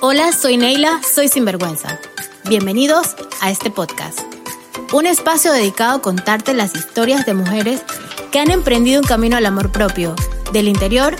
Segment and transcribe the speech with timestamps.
[0.00, 1.98] Hola, soy Neila, soy Sinvergüenza.
[2.48, 4.20] Bienvenidos a este podcast.
[4.92, 7.82] Un espacio dedicado a contarte las historias de mujeres
[8.30, 10.14] que han emprendido un camino al amor propio,
[10.52, 11.16] del interior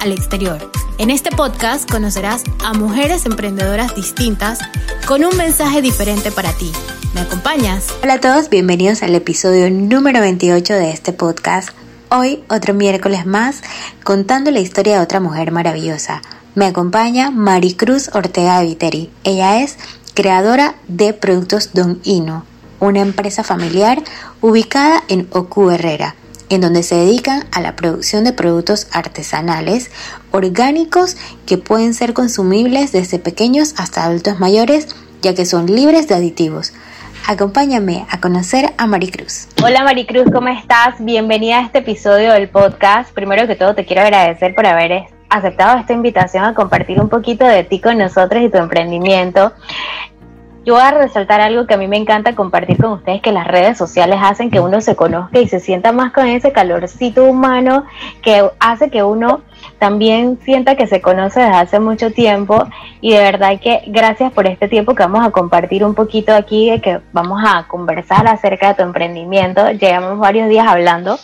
[0.00, 0.72] al exterior.
[0.98, 4.58] En este podcast conocerás a mujeres emprendedoras distintas
[5.06, 6.72] con un mensaje diferente para ti.
[7.14, 7.94] ¿Me acompañas?
[8.02, 11.68] Hola a todos, bienvenidos al episodio número 28 de este podcast.
[12.08, 13.62] Hoy, otro miércoles más,
[14.04, 16.22] contando la historia de otra mujer maravillosa.
[16.54, 19.10] Me acompaña Maricruz Ortega Viteri.
[19.24, 19.76] Ella es
[20.14, 22.44] creadora de Productos Don Hino,
[22.78, 24.04] una empresa familiar
[24.40, 26.14] ubicada en Ocu Herrera,
[26.48, 29.90] en donde se dedican a la producción de productos artesanales,
[30.30, 34.86] orgánicos, que pueden ser consumibles desde pequeños hasta adultos mayores,
[35.22, 36.72] ya que son libres de aditivos.
[37.28, 39.48] Acompáñame a conocer a Maricruz.
[39.64, 40.94] Hola Maricruz, ¿cómo estás?
[41.00, 43.12] Bienvenida a este episodio del podcast.
[43.12, 47.44] Primero que todo te quiero agradecer por haber aceptado esta invitación a compartir un poquito
[47.44, 49.52] de ti con nosotros y tu emprendimiento.
[50.64, 53.48] Yo voy a resaltar algo que a mí me encanta compartir con ustedes, que las
[53.48, 57.86] redes sociales hacen que uno se conozca y se sienta más con ese calorcito humano
[58.22, 59.40] que hace que uno
[59.78, 62.66] también sienta que se conoce desde hace mucho tiempo
[63.00, 66.70] y de verdad que gracias por este tiempo que vamos a compartir un poquito aquí,
[66.70, 69.70] de que vamos a conversar acerca de tu emprendimiento.
[69.72, 71.18] Llevamos varios días hablando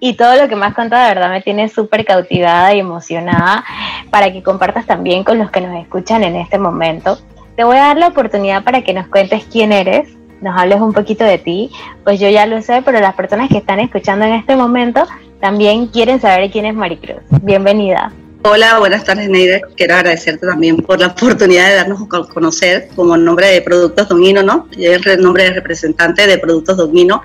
[0.00, 3.64] y todo lo que me has contado de verdad me tiene súper cautivada y emocionada
[4.10, 7.18] para que compartas también con los que nos escuchan en este momento.
[7.56, 10.92] Te voy a dar la oportunidad para que nos cuentes quién eres, nos hables un
[10.92, 11.70] poquito de ti,
[12.04, 15.06] pues yo ya lo sé, pero las personas que están escuchando en este momento
[15.44, 17.20] también quieren saber quién es Maricruz.
[17.42, 18.10] Bienvenida.
[18.44, 19.60] Hola, buenas tardes, Neide.
[19.76, 24.42] Quiero agradecerte también por la oportunidad de darnos a conocer como nombre de Productos Domino,
[24.42, 24.66] ¿no?
[24.70, 27.20] Yo el nombre de representante de Productos Domino.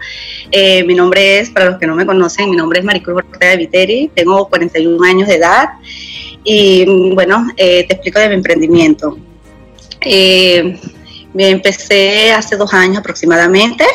[0.51, 3.55] Eh, mi nombre es, para los que no me conocen, mi nombre es Maricruz Ortega
[3.55, 5.69] Viteri, tengo 41 años de edad
[6.43, 9.17] y, bueno, eh, te explico de mi emprendimiento.
[10.01, 10.77] Eh,
[11.33, 13.85] me empecé hace dos años aproximadamente.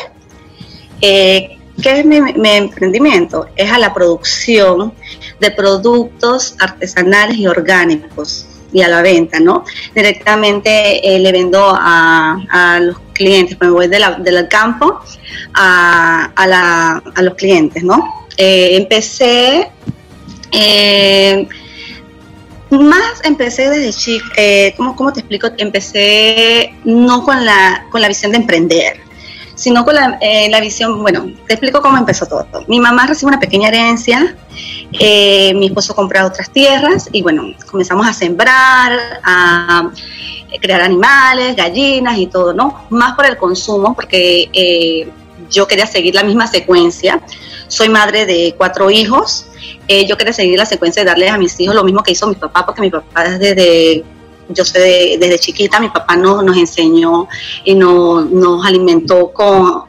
[0.99, 3.47] Eh, ¿Qué es mi, emprendimiento?
[3.55, 4.93] Es a la producción
[5.39, 9.63] de productos artesanales y orgánicos y a la venta, ¿no?
[9.93, 14.99] Directamente eh, le vendo a, los clientes, me voy del campo
[15.53, 18.25] a, a, los clientes, ¿no?
[18.37, 19.71] empecé
[22.79, 25.49] más empecé desde chica, eh, ¿cómo, te explico?
[25.57, 28.99] Empecé no con la, con la visión de emprender,
[29.55, 32.47] sino con la, eh, la, visión, bueno, te explico cómo empezó todo.
[32.67, 34.35] Mi mamá recibe una pequeña herencia,
[34.99, 39.89] eh, mi esposo compra otras tierras y bueno, comenzamos a sembrar, a
[40.61, 42.85] crear animales, gallinas y todo, ¿no?
[42.89, 45.09] Más por el consumo, porque eh,
[45.49, 47.21] yo quería seguir la misma secuencia.
[47.67, 49.47] Soy madre de cuatro hijos
[49.87, 52.27] eh, yo quería seguir la secuencia de darle a mis hijos lo mismo que hizo
[52.27, 54.03] mi papá, porque mi papá desde,
[54.49, 57.27] yo sé, desde chiquita, mi papá no, nos enseñó
[57.63, 59.85] y no, nos alimentó con,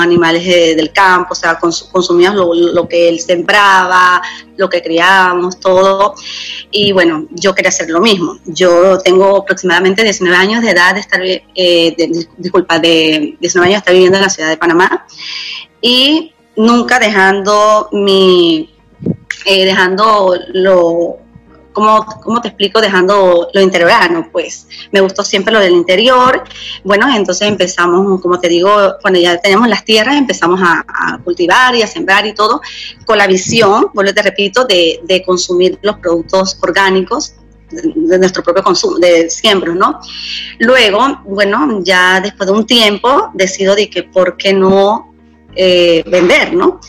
[0.00, 0.46] animales
[0.76, 4.22] del campo, o sea, consumíamos lo, que él sembraba,
[4.56, 6.14] lo que criábamos, todo.
[6.70, 8.38] Y bueno, yo quería hacer lo mismo.
[8.44, 11.96] Yo tengo aproximadamente 19 años de edad de estar, eh,
[12.36, 15.04] disculpa, de 19 años de estar viviendo en la ciudad de Panamá
[15.80, 18.70] y nunca dejando mi
[19.48, 21.18] eh, dejando lo,
[21.76, 22.80] ¿cómo, te explico?
[22.80, 26.42] Dejando lo interiorano, pues me gustó siempre lo del interior.
[26.84, 28.70] Bueno, entonces empezamos, como te digo,
[29.02, 30.84] cuando ya tenemos las tierras, empezamos a,
[31.24, 32.60] cultivar y a sembrar y todo,
[33.04, 37.34] con la visión, vuelvo te repito, de, de consumir los productos orgánicos
[37.70, 40.00] de nuestro propio consumo, de siembros, ¿no?
[40.58, 45.12] Luego, bueno, ya después de un tiempo, decido de que por qué no
[45.54, 46.80] eh, vender, ¿no?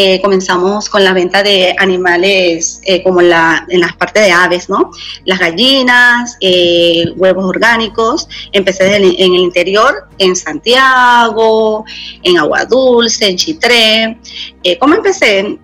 [0.00, 4.68] Eh, comenzamos con la venta de animales eh, como la, en las partes de aves,
[4.68, 4.92] ¿no?
[5.24, 6.38] Las gallinas,
[7.16, 8.28] huevos orgánicos.
[8.52, 11.84] Empecé en, el interior, en Santiago,
[12.22, 14.18] en Agua Dulce, en Chitré.
[14.78, 15.58] ¿Cómo empecé?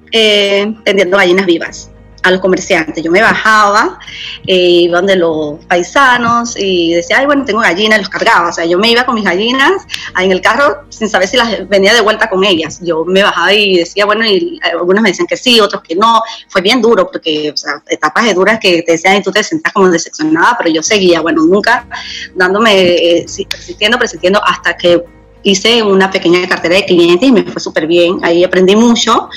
[0.84, 1.93] vendiendo gallinas vivas
[2.24, 3.04] a los comerciantes.
[3.04, 3.98] Yo me bajaba,
[4.46, 8.48] eh, iba donde los paisanos y decía, ay, bueno, tengo gallinas, los cargaba.
[8.48, 11.36] O sea, yo me iba con mis gallinas ahí en el carro sin saber si
[11.36, 12.80] las venía de vuelta con ellas.
[12.82, 16.22] Yo me bajaba y decía, bueno, y algunos me decían que sí, otros que no.
[16.48, 19.44] Fue bien duro porque, o sea, etapas de duras que te decían y tú te
[19.44, 21.86] sentas como decepcionada, pero yo seguía, bueno, nunca
[22.34, 25.04] dándome, eh, persistiendo, persistiendo hasta que
[25.42, 28.18] hice una pequeña cartera de clientes y me fue súper bien.
[28.22, 29.28] Ahí aprendí mucho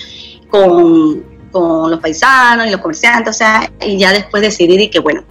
[0.50, 4.99] con con los paisanos y los comerciantes, o sea, y ya después decidí y que
[4.99, 5.23] bueno,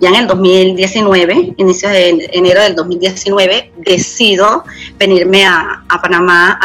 [0.00, 4.64] ya en el 2019, inicio de enero del 2019, decido
[4.98, 6.58] venirme a, Panamá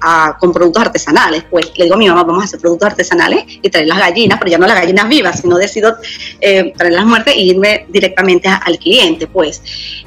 [0.00, 1.44] a, con productos artesanales.
[1.50, 4.38] Pues le digo a mi mamá, vamos a hacer productos artesanales y traer las gallinas,
[4.38, 5.96] pero ya no las gallinas vivas, sino decido
[6.40, 9.28] eh, traer las muertas e irme directamente al cliente.
[9.28, 9.62] Pues,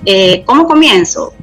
[0.05, 1.33] eh, ¿cómo comienzo?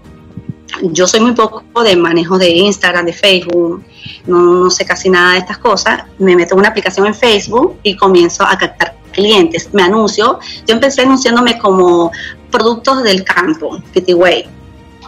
[0.82, 3.84] Yo soy muy poco de manejo de Instagram, de Facebook,
[4.26, 6.04] no, no sé casi nada de estas cosas.
[6.18, 9.68] Me meto en una aplicación en Facebook y comienzo a captar clientes.
[9.72, 10.38] Me anuncio.
[10.66, 12.10] Yo empecé anunciándome como
[12.50, 14.46] productos del campo, Way.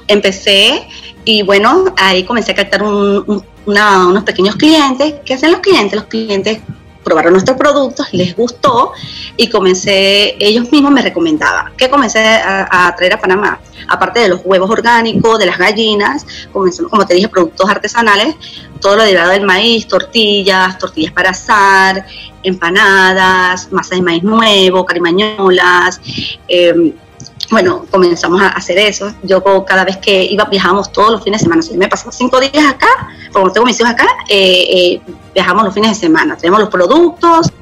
[0.07, 0.87] Empecé
[1.25, 5.15] y bueno, ahí comencé a captar unos pequeños clientes.
[5.25, 5.95] ¿Qué hacen los clientes?
[5.95, 6.61] Los clientes
[7.03, 8.93] probaron nuestros productos, les gustó
[9.37, 11.73] y comencé, ellos mismos me recomendaban.
[11.77, 13.61] ¿Qué comencé a, traer a Panamá?
[13.89, 18.37] Aparte de los huevos orgánicos, de las gallinas, comencé, como te dije, productos artesanales,
[18.81, 22.07] todo lo derivado del maíz, tortillas, tortillas para asar,
[22.43, 26.01] empanadas, masa de maíz nuevo, carimañolas,
[26.49, 26.95] eh,
[27.51, 29.13] bueno, comenzamos a hacer eso.
[29.23, 31.63] Yo cada vez que iba, viajábamos todos los fines de semana.
[31.63, 32.89] Si me pasaba cinco días acá,
[33.33, 35.03] como tengo mis hijos acá, eh, eh,
[35.35, 36.37] viajamos los fines de semana.
[36.37, 37.53] Tenemos los productos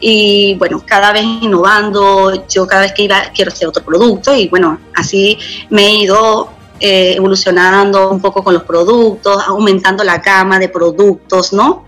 [0.00, 2.46] y bueno, cada vez innovando.
[2.48, 5.38] Yo cada vez que iba quiero hacer otro producto y bueno, así
[5.70, 11.52] me he ido eh, evolucionando un poco con los productos, aumentando la gama de productos,
[11.52, 11.86] ¿no?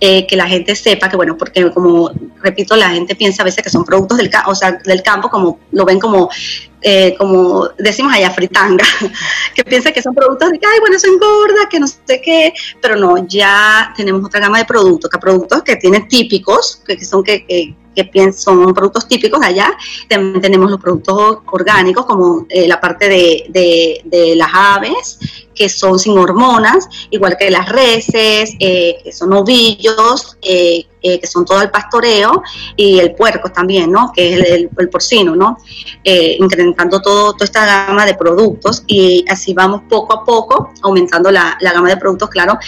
[0.00, 2.10] Que la gente sepa que, bueno, porque como
[2.44, 5.58] repito, la gente piensa a veces que son productos del, o sea, del campo, como
[5.72, 6.28] lo ven como,
[6.86, 8.84] eh, como decimos allá, fritanga,
[9.54, 12.52] que piensa que son productos de que, ay, bueno, eso engorda, que no sé qué,
[12.82, 17.24] pero no, ya tenemos otra gama de productos, que productos que tienen típicos, que, son
[17.24, 17.74] que que
[18.32, 19.76] son productos típicos allá.
[20.08, 25.18] También tenemos los productos orgánicos, como eh, la parte de, de, las aves,
[25.54, 31.44] que son sin hormonas, igual que las reses, eh, que son ovillos, eh, que son
[31.44, 32.42] todo el pastoreo,
[32.76, 34.10] y el puerco también, ¿no?
[34.14, 35.58] Que es el, el, porcino, ¿no?
[36.02, 41.56] incrementando todo, toda esta gama de productos y así vamos poco a poco aumentando la,
[41.60, 42.58] la gama de productos, claro,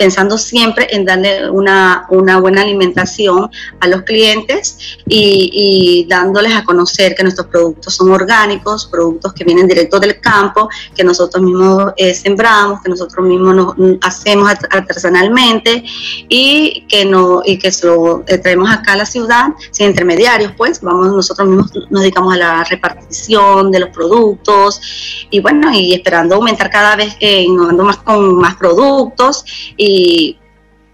[0.00, 3.50] pensando siempre en darle una, buena alimentación
[3.80, 9.68] a los clientes y, dándoles a conocer que nuestros productos son orgánicos, productos que vienen
[9.68, 15.84] directo del campo, que nosotros mismos eh, sembramos, que nosotros mismos nos, hacemos artesanalmente
[16.30, 20.80] y que, no, y que lo eh, traemos acá a la ciudad sin intermediarios, pues
[20.80, 24.80] vamos nosotros mismos nos dedicamos a la repartición de los productos
[25.30, 29.44] y bueno, y esperando aumentar cada vez, eh, innovando más con más productos
[29.76, 30.38] y y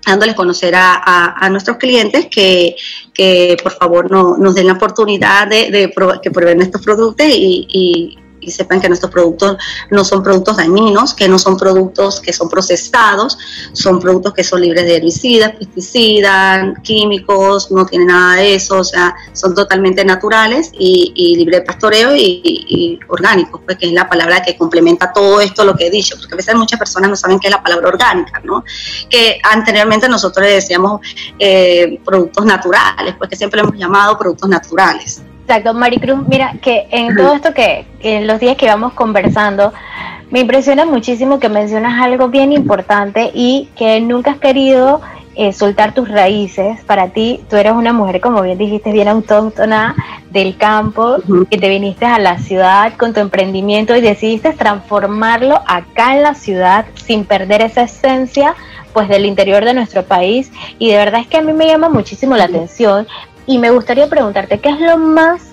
[0.05, 5.71] dándoles a conocer a, nuestros clientes que, por favor no, nos den la oportunidad de,
[5.71, 8.19] de que prueben estos productos y
[8.51, 9.57] sepan que nuestros productos
[9.91, 13.39] no son productos dañinos, que no son productos que son procesados,
[13.73, 18.85] son productos que son libres de herbicidas, pesticidas, químicos, no tienen nada de eso, o
[18.85, 24.09] sea, son totalmente naturales y, y libres de pastoreo y, orgánicos, pues que es la
[24.09, 27.17] palabra que complementa todo esto lo que he dicho, porque a veces muchas personas no
[27.17, 28.65] saben qué es la palabra orgánica, ¿no?
[29.09, 31.01] Que anteriormente nosotros le decíamos
[31.39, 35.23] eh, productos naturales, pues que siempre lo hemos llamado productos naturales.
[35.49, 39.73] Exacto, Maricruz, mira que en todo esto que, en los días que vamos conversando,
[40.29, 45.01] me impresiona muchísimo que mencionas algo bien importante y que nunca has querido
[45.37, 46.83] eh, soltar tus raíces.
[46.83, 49.95] Para ti, tú eres una mujer, como bien dijiste, bien autóctona
[50.33, 56.17] del campo, que te viniste a la ciudad con tu emprendimiento y decidiste transformarlo acá
[56.17, 58.57] en la ciudad sin perder esa esencia
[58.93, 60.51] pues del interior de nuestro país.
[60.81, 63.07] Y de verdad es que a mí me llama muchísimo la atención
[63.47, 65.53] y me gustaría preguntarte, ¿qué es lo más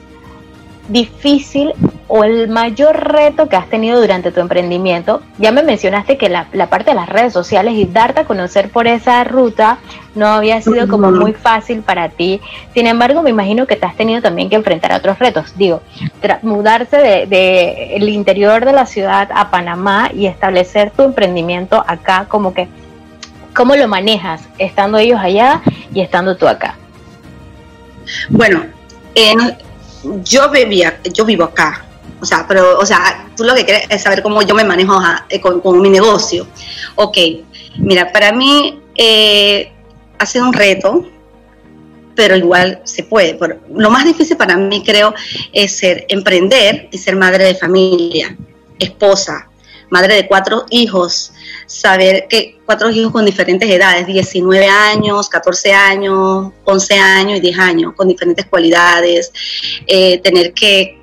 [0.90, 1.74] difícil
[2.10, 5.21] o el mayor reto que has tenido durante tu emprendimiento?
[5.38, 8.88] Ya me mencionaste que la, parte de las redes sociales y darte a conocer por
[8.88, 9.78] esa ruta
[10.16, 12.42] no había sido como muy fácil para ti.
[12.73, 15.56] Sin embargo, me imagino que te has tenido también que enfrentar a otros retos.
[15.56, 15.81] Digo,
[16.42, 22.26] mudarse del de, el interior de la ciudad a Panamá y establecer tu emprendimiento acá,
[22.28, 22.68] como que,
[23.56, 25.62] ¿cómo lo manejas estando ellos allá
[25.94, 26.78] y estando tú acá?
[28.30, 28.66] Bueno,
[30.24, 31.86] yo vivía, yo vivo acá,
[32.24, 34.98] o sea, pero, o sea, tú lo que quieres es saber cómo yo me manejo
[35.30, 36.48] eh, con, mi negocio.
[36.95, 37.18] Ok,
[37.78, 39.72] mira, para mí eh,
[40.18, 41.06] ha sido un reto,
[42.16, 43.38] pero igual se puede.
[43.76, 45.14] lo más difícil para mí, creo,
[45.52, 48.38] es ser emprender y ser madre de familia,
[48.80, 49.50] esposa,
[49.94, 51.31] madre de cuatro hijos,
[51.68, 57.59] saber que cuatro hijos con diferentes edades, 19 años, 14 años, 11 años y 10
[57.59, 59.31] años, con diferentes cualidades,
[59.85, 61.00] eh, tener que,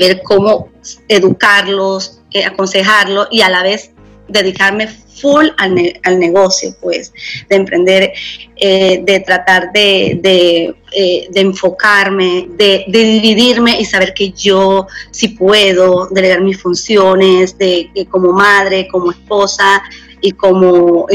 [0.00, 0.70] ver cómo
[1.06, 3.92] educarlos, aconsejarlos y a la vez
[4.26, 4.88] dedicarme
[5.20, 7.12] full al, negocio, pues,
[7.48, 8.12] de emprender,
[8.56, 16.40] eh, de tratar de, eh, enfocarme, de, dividirme y saber que yo sí puedo delegar
[16.40, 19.82] mis funciones de, como madre, como esposa,
[20.20, 21.06] y como,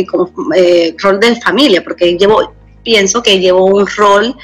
[0.55, 2.53] eh, rol de familia, porque llevo,
[2.83, 4.35] pienso que llevo un rol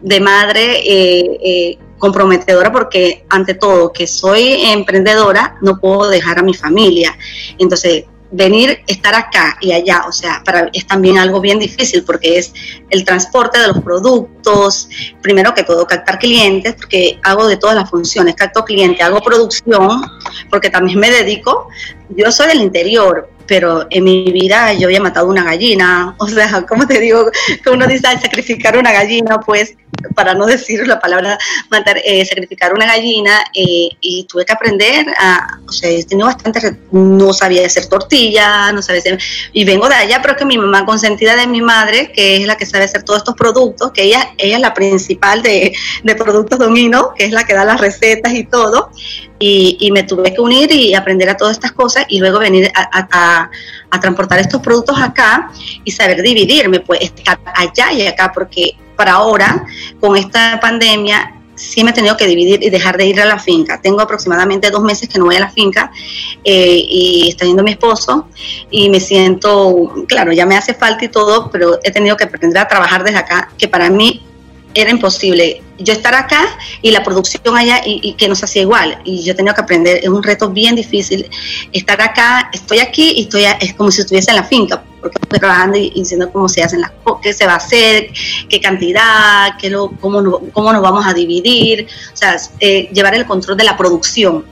[0.00, 7.16] de madre comprometedora porque ante todo que soy emprendedora no puedo dejar a mi familia.
[7.58, 12.38] Entonces, venir, estar acá y allá, o sea, para, es también algo bien difícil porque
[12.38, 12.52] es
[12.90, 14.88] el transporte de los productos,
[15.22, 20.02] primero que todo captar clientes, porque hago de todas las funciones, capto cliente, hago producción,
[20.50, 21.68] porque también me dedico,
[22.10, 26.64] yo soy del interior, pero en mi vida yo había matado una gallina, o sea,
[26.68, 27.30] ¿cómo te digo?
[27.64, 29.74] Que uno dice, sacrificar una gallina, pues,
[30.14, 31.36] para no decir la palabra
[31.70, 36.26] matar, eh, sacrificar una gallina, eh, y tuve que aprender a, o sea, he tenido
[36.26, 39.18] bastante, no sabía hacer tortilla, no sabía hacer,
[39.52, 42.46] y vengo de allá, pero es que mi mamá consentida de mi madre, que es
[42.46, 45.72] la que sabe hacer todos estos productos, que ella, ella es la principal de,
[46.04, 48.90] de productos Domino, que es la que da las recetas y todo,
[49.38, 53.50] y, me tuve que unir y aprender a todas estas cosas y luego venir a,
[54.00, 55.50] transportar estos productos acá
[55.84, 57.12] y saber dividirme, pues
[57.54, 59.64] allá y acá, porque para ahora,
[60.00, 63.38] con esta pandemia, sí me he tenido que dividir y dejar de ir a la
[63.38, 63.80] finca.
[63.80, 65.90] Tengo aproximadamente dos meses que no voy a la finca
[66.44, 68.28] eh, y está yendo mi esposo
[68.70, 72.58] y me siento, claro, ya me hace falta y todo, pero he tenido que aprender
[72.58, 74.22] a trabajar desde acá, que para mí
[74.74, 76.44] era imposible yo estar acá
[76.82, 78.98] y la producción allá y, que no se hacía igual.
[79.04, 81.28] Y yo tenía que aprender, es un reto bien difícil
[81.72, 85.38] estar acá, estoy aquí y estoy, es como si estuviese en la finca, porque estoy
[85.38, 88.10] trabajando y, diciendo cómo se hacen las cosas, qué se va a hacer,
[88.48, 93.24] qué cantidad, qué lo, cómo, cómo nos vamos a dividir, o sea, eh, llevar el
[93.24, 94.44] control de la producción.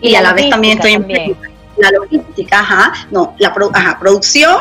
[0.00, 1.36] Y, a la vez también estoy en
[1.76, 4.56] la logística, ajá, no, la ajá, producción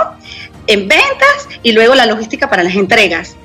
[0.67, 3.35] en ventas y luego la logística para las entregas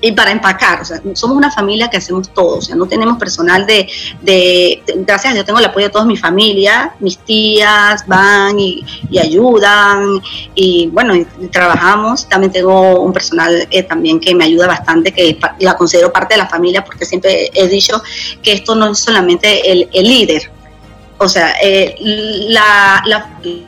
[0.00, 3.18] y, para empacar, o sea, somos una familia que hacemos todo, o sea, no tenemos
[3.18, 3.88] personal de,
[4.22, 8.84] de, gracias a Dios tengo el apoyo de toda mi familia, mis tías van y,
[9.18, 10.20] ayudan,
[10.54, 11.14] y bueno,
[11.50, 16.34] trabajamos, también tengo un personal eh, también que me ayuda bastante, que la considero parte
[16.34, 18.02] de la familia, porque siempre he dicho
[18.42, 20.50] que esto no es solamente el, líder,
[21.18, 23.02] o sea, eh, la,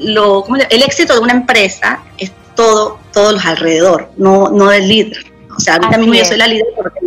[0.00, 5.33] lo, el éxito de una empresa es todo, todos los alrededor, no, no el líder.
[5.56, 7.00] O sea, ahorita mismo yo soy la líder porque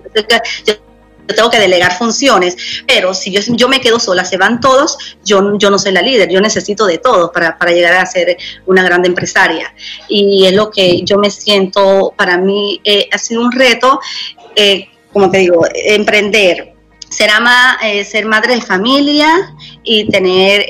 [0.65, 0.73] yo,
[1.35, 2.55] tengo que delegar funciones,
[2.87, 6.01] pero si yo, yo me quedo sola, se van todos, yo, yo no soy la
[6.01, 9.73] líder, yo necesito de todos para, para llegar a ser una gran empresaria.
[10.07, 13.99] Y es lo que yo me siento, para mí eh, ha sido un reto,
[14.55, 16.73] eh, como te digo, emprender,
[17.09, 20.65] ser ama, eh, ser madre de familia y tener,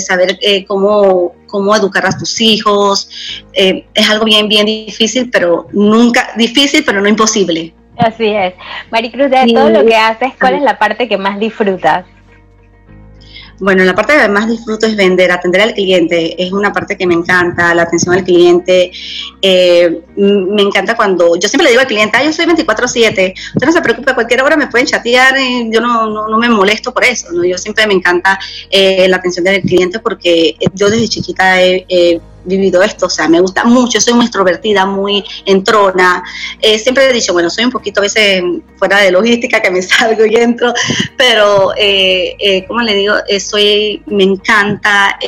[0.00, 3.08] saber cómo cómo educar a tus hijos.
[3.52, 7.72] Eh, es algo bien, bien difícil, pero nunca, difícil, pero no imposible.
[7.96, 8.54] Así es.
[8.90, 12.06] Maricruz, de todo lo que haces, ¿cuál es la parte que más disfrutas?
[13.60, 16.42] Bueno, la parte que más disfruto es vender, atender al cliente.
[16.42, 18.90] Es una parte que me encanta, la atención al cliente.
[19.40, 23.72] Eh, me encanta cuando yo siempre le digo al cliente, yo soy 24/7, usted no
[23.72, 27.04] se preocupe, a cualquier hora me pueden chatear, y yo no, no, me molesto por
[27.04, 27.30] eso.
[27.32, 27.44] ¿no?
[27.44, 28.38] Yo siempre me encanta
[28.70, 33.40] eh, la atención del cliente porque yo desde chiquita he vivido esto, o sea, me
[33.40, 36.22] gusta mucho, soy muy extrovertida, muy entrona.
[36.60, 38.42] Eh, siempre he dicho, bueno, soy un poquito a veces
[38.76, 40.72] fuera de logística, que me salgo y entro,
[41.16, 45.18] pero, eh, eh, como le digo, eh, soy, me encanta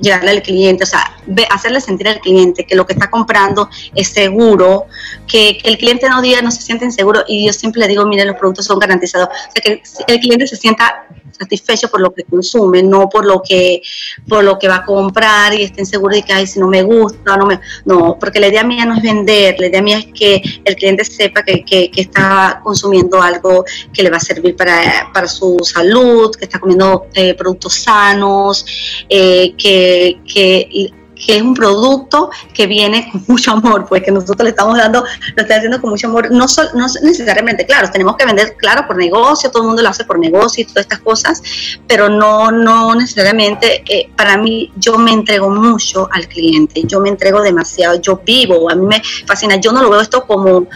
[0.00, 1.16] llegarle al cliente, o sea,
[1.50, 4.86] hacerle sentir al cliente que lo que está comprando es seguro,
[5.26, 8.24] que, el cliente no diga no se siente inseguro y yo siempre le digo, mire,
[8.24, 11.06] los productos son garantizados, o sea, que el cliente se sienta
[11.38, 13.82] satisfecho por lo que consume, no por lo que
[14.26, 16.82] por lo que va a comprar y estén seguros de que ay si no me
[16.82, 20.06] gusta, no me no, porque la idea mía no es vender, la idea mía es
[20.06, 25.10] que el cliente sepa que, que, está consumiendo algo que le va a servir para,
[25.12, 28.64] para su salud, que está comiendo eh, productos sanos,
[29.08, 29.87] eh, que,
[30.32, 30.92] que
[31.24, 35.04] que es un producto que viene con mucho amor, pues que nosotros le estamos dando,
[35.36, 38.96] lo está haciendo con mucho amor, no, no necesariamente, claro, tenemos que vender, claro, por
[38.96, 41.42] negocio, todo el mundo lo hace por negocio y todas estas cosas,
[41.86, 47.08] pero no, no necesariamente, eh, para mí, yo me entrego mucho al cliente, yo me
[47.08, 50.66] entrego demasiado, yo vivo, a mí me fascina, yo no lo veo esto como,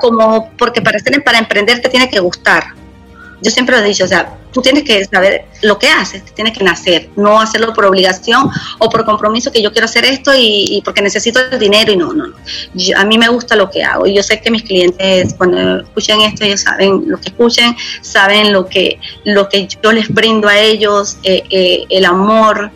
[0.00, 2.74] como porque para, para emprender te tiene que gustar,
[3.42, 6.56] yo siempre lo he dicho, o sea, tú tienes que saber lo que haces, tienes
[6.56, 10.80] que nacer, no hacerlo por obligación o por compromiso que yo quiero hacer esto y,
[10.84, 12.36] porque necesito el dinero y no, no, no.
[12.96, 16.20] a mí me gusta lo que hago y yo sé que mis clientes cuando escuchen
[16.20, 20.58] esto, ellos saben lo que escuchen, saben lo que, lo que yo les brindo a
[20.58, 22.70] ellos, eh, eh, el amor,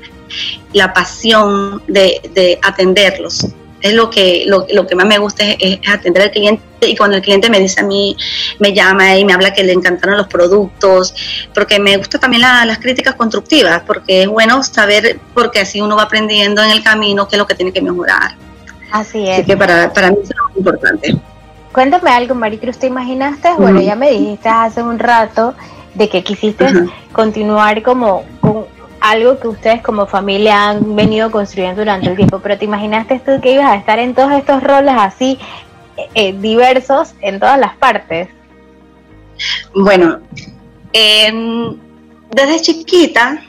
[0.73, 3.47] la pasión de, de atenderlos
[3.81, 7.23] es lo que, lo, que más me gusta es, atender al cliente y cuando el
[7.23, 8.17] cliente me dice a mí,
[8.59, 11.15] me llama y me habla que le encantaron los productos,
[11.55, 16.03] porque me gusta también las críticas constructivas, porque es bueno saber, porque así uno va
[16.03, 18.35] aprendiendo en el camino qué es lo que tiene que mejorar.
[18.93, 19.39] Así es.
[19.39, 21.17] Así que para, para mí es muy importante.
[21.73, 23.51] Cuéntame algo, Maricruz, ¿te imaginaste?
[23.59, 25.55] Bueno, ya me dijiste hace un rato
[25.93, 26.67] de que quisiste
[27.13, 28.25] continuar como
[29.11, 33.41] algo que ustedes como familia han venido construyendo durante el tiempo, pero ¿te imaginaste tú
[33.41, 35.39] que ibas a estar en todos estos roles así
[35.97, 38.29] eh, eh, diversos en todas las partes?
[39.75, 40.21] Bueno,
[42.31, 43.43] desde chiquita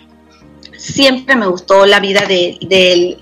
[0.77, 3.17] siempre me gustó la vida del,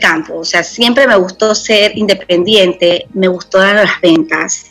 [0.00, 4.66] campo, o sea, siempre me gustó ser independiente, me gustó dar las ventas,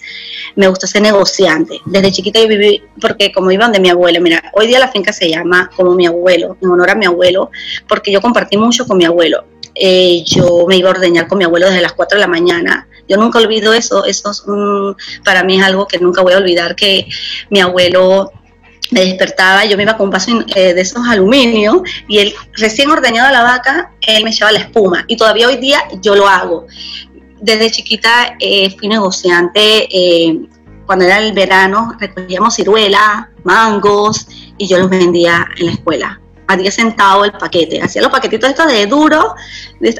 [0.55, 1.79] me gustó ser negociante.
[1.86, 5.13] Desde chiquita yo viví, porque como iban de mi abuelo, mira, hoy día la finca
[5.13, 7.51] se llama como mi abuelo, en honor a mi abuelo,
[7.88, 9.46] porque yo compartí mucho con mi abuelo.
[9.75, 12.88] Eh, yo me iba a ordeñar con mi abuelo desde las 4 de la mañana.
[13.08, 17.08] Yo nunca olvido eso, eso para mí es algo que nunca voy a olvidar, que
[17.50, 18.32] mi abuelo
[18.92, 22.89] me despertaba, yo me iba con un vaso eh, de esos aluminio y él recién
[22.89, 26.68] ordeñado la vaca, él me echaba la espuma y todavía hoy día yo lo hago.
[27.42, 30.39] Desde chiquita eh, fui negociante, eh,
[30.86, 34.27] cuando era el verano recogíamos ciruelas, mangos
[34.58, 37.82] y yo los vendía en la escuela a 10 centavos el paquete.
[37.82, 39.36] Hacía los paquetitos estos de duro,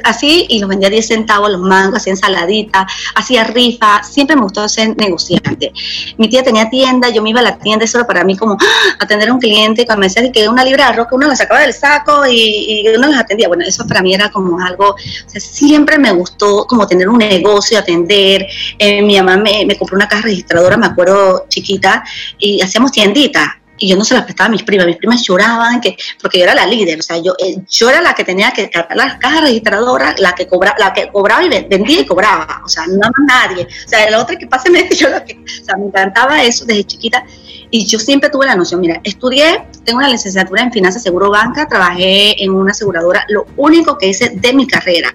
[0.04, 4.02] así, y los vendía a 10 centavos los mangos, hacía ensaladita, hacía rifa.
[4.02, 5.72] Siempre me gustó ser negociante.
[6.18, 8.54] Mi tía tenía tienda, yo me iba a la tienda, eso era para mí como
[8.60, 8.96] ¡ah!
[9.00, 9.84] atender a un cliente.
[9.86, 12.84] Cuando me decía que una libra de arroz, que uno la sacaba del saco y,
[12.96, 13.48] uno les atendía.
[13.48, 14.96] Bueno, eso para mí era como algo, o
[15.28, 18.46] sea, siempre me gustó como tener un negocio, atender.
[18.78, 22.04] Eh, mi mamá me, compró una caja registradora, me acuerdo chiquita,
[22.38, 25.80] y hacíamos tiendita y yo no se las prestaba a mis primas, mis primas lloraban
[25.80, 28.50] que, porque yo era la líder, o sea, yo, eh, yo era la que tenía
[28.50, 32.62] que cargar las cajas registradoras, la que, cobra, la que cobraba y vendía y cobraba,
[32.64, 35.64] o sea, no más nadie, o sea, la otra que pase yo lo que, o
[35.64, 37.24] sea, me encantaba eso desde chiquita.
[37.68, 41.66] Y yo siempre tuve la noción, mira, estudié, tengo una licenciatura en finanzas, seguro banca,
[41.66, 45.12] trabajé en una aseguradora, lo único que hice de mi carrera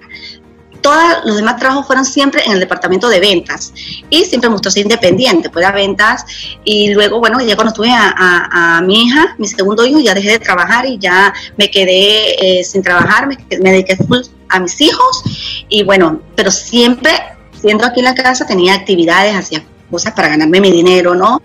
[0.82, 3.72] todos los demás trabajos fueron siempre en el departamento de ventas
[4.10, 6.24] y siempre me gustó ser independiente, pues a ventas
[6.64, 10.38] y luego, bueno, ya cuando tuve a, mi hija, mi segundo hijo, ya dejé de
[10.38, 13.36] trabajar y ya me quedé eh, sin trabajar, me,
[13.70, 15.22] dediqué full a mis hijos
[15.68, 17.12] y bueno, pero siempre
[17.58, 21.42] siendo aquí en la casa tenía actividades, hacía cosas para ganarme mi dinero, ¿no?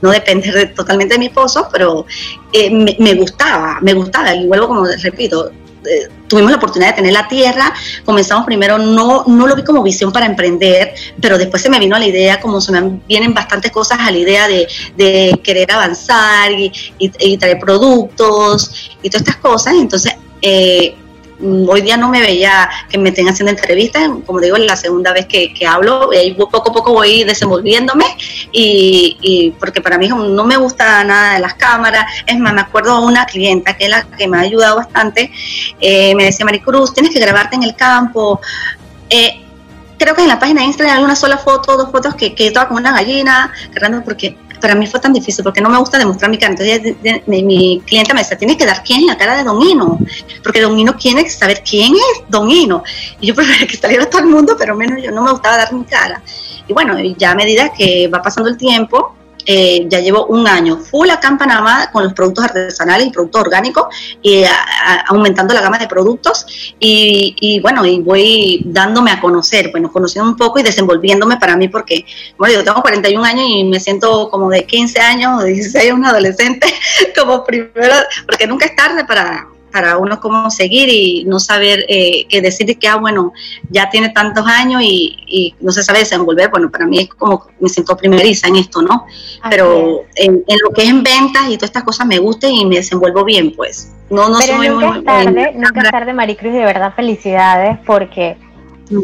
[0.00, 2.06] No depender totalmente de mi esposo, pero
[2.52, 4.34] eh, me, me, gustaba, me gustaba.
[4.34, 5.50] Y vuelvo, como repito,
[5.84, 7.72] eh, tuvimos la oportunidad de tener la tierra,
[8.04, 11.96] comenzamos primero, no, no lo vi como visión para emprender, pero después se me vino
[11.96, 15.70] a la idea, como se me vienen bastantes cosas a la idea de, de querer
[15.72, 20.14] avanzar y, y, traer productos y todas estas cosas, entonces...
[20.40, 20.96] Eh,
[21.40, 25.12] hoy día no me veía que me estén haciendo entrevistas, como digo, es la segunda
[25.12, 28.04] vez que, hablo, y poco a poco voy desenvolviéndome,
[28.52, 33.00] y, porque para mí no me gusta nada de las cámaras, es más, me acuerdo
[33.00, 35.30] una clienta que es la que me ha ayudado bastante,
[35.80, 38.40] eh, me decía, Maricruz, tienes que grabarte en el campo,
[39.10, 39.44] eh,
[39.98, 42.48] creo que en la página de Instagram hay una sola foto, dos fotos que, que
[42.48, 43.52] estaba como una gallina,
[44.04, 46.54] porque para mí fue tan difícil porque no me gusta demostrar mi cara.
[46.58, 49.98] Entonces mi, cliente me decía, tienes que dar quién es la cara de Don Hino,
[50.42, 52.82] porque Don Hino quiere saber quién es Don Hino.
[53.20, 55.72] Y yo prefería que saliera todo el mundo, pero menos yo no me gustaba dar
[55.72, 56.22] mi cara.
[56.66, 59.14] Y bueno, ya a medida que va pasando el tiempo,
[59.50, 63.40] eh, ya llevo un año full acá en Panamá con los productos artesanales y productos
[63.40, 63.86] orgánicos,
[64.20, 64.44] y
[65.06, 70.36] aumentando la gama de productos y, bueno, y voy dándome a conocer, bueno, conociendo un
[70.36, 72.04] poco y desenvolviéndome para mí porque,
[72.36, 76.04] bueno, yo tengo 41 años y me siento como de 15 años o 16, un
[76.04, 76.66] adolescente,
[77.18, 77.94] como primero,
[78.26, 82.78] porque nunca es tarde para para uno cómo seguir y no saber eh, que decir
[82.78, 83.32] que, ah, bueno,
[83.70, 86.50] ya tiene tantos años y, no se sabe desenvolver.
[86.50, 89.06] Bueno, para mí es como me siento primeriza en esto, ¿no?
[89.50, 92.76] Pero en, lo que es en ventas y todas estas cosas me gusta y me
[92.76, 93.92] desenvuelvo bien, pues.
[94.10, 97.78] No, no Pero soy nunca muy, es tarde, nunca es tarde, Maricruz, de verdad felicidades
[97.86, 98.38] porque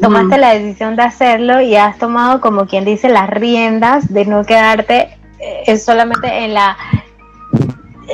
[0.01, 4.45] tomaste la decisión de hacerlo y has tomado, como quien dice, las riendas de no
[4.45, 6.77] quedarte eh, solamente en la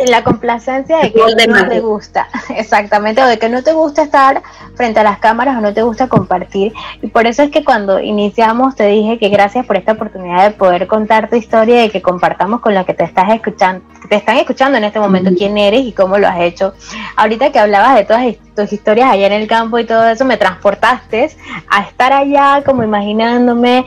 [0.06, 4.42] la complacencia de que no te gusta, exactamente, o de que no te gusta estar
[4.74, 6.72] frente a las cámaras o no te gusta compartir.
[7.02, 10.50] Y por eso es que cuando iniciamos te dije que gracias por esta oportunidad de
[10.52, 14.36] poder contar tu historia y que compartamos con lo que te estás escuchando, te están
[14.36, 16.74] escuchando en este momento quién eres y cómo lo has hecho.
[17.16, 20.36] Ahorita que hablabas de todas tus historias allá en el campo y todo eso, me
[20.36, 21.30] transportaste
[21.68, 23.84] a estar allá como imaginándome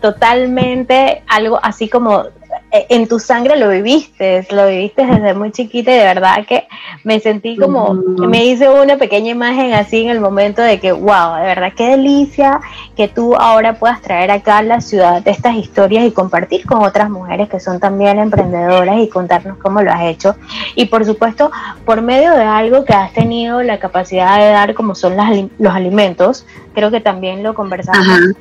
[0.00, 2.24] totalmente algo así como
[2.72, 6.66] en tu sangre lo viviste, lo viviste desde muy chiquita y de verdad que
[7.04, 11.36] me sentí como, me hice una pequeña imagen así en el momento de que, wow,
[11.36, 12.60] de verdad, qué delicia
[12.96, 17.08] que tú ahora puedas traer acá a la ciudad estas historias y compartir con otras
[17.08, 20.36] mujeres que son también emprendedoras y contarnos cómo lo has hecho.
[20.74, 21.50] Y por supuesto,
[21.84, 25.14] por medio de algo que has tenido la capacidad de dar, como son
[25.58, 28.36] los alimentos, creo que también lo conversamos.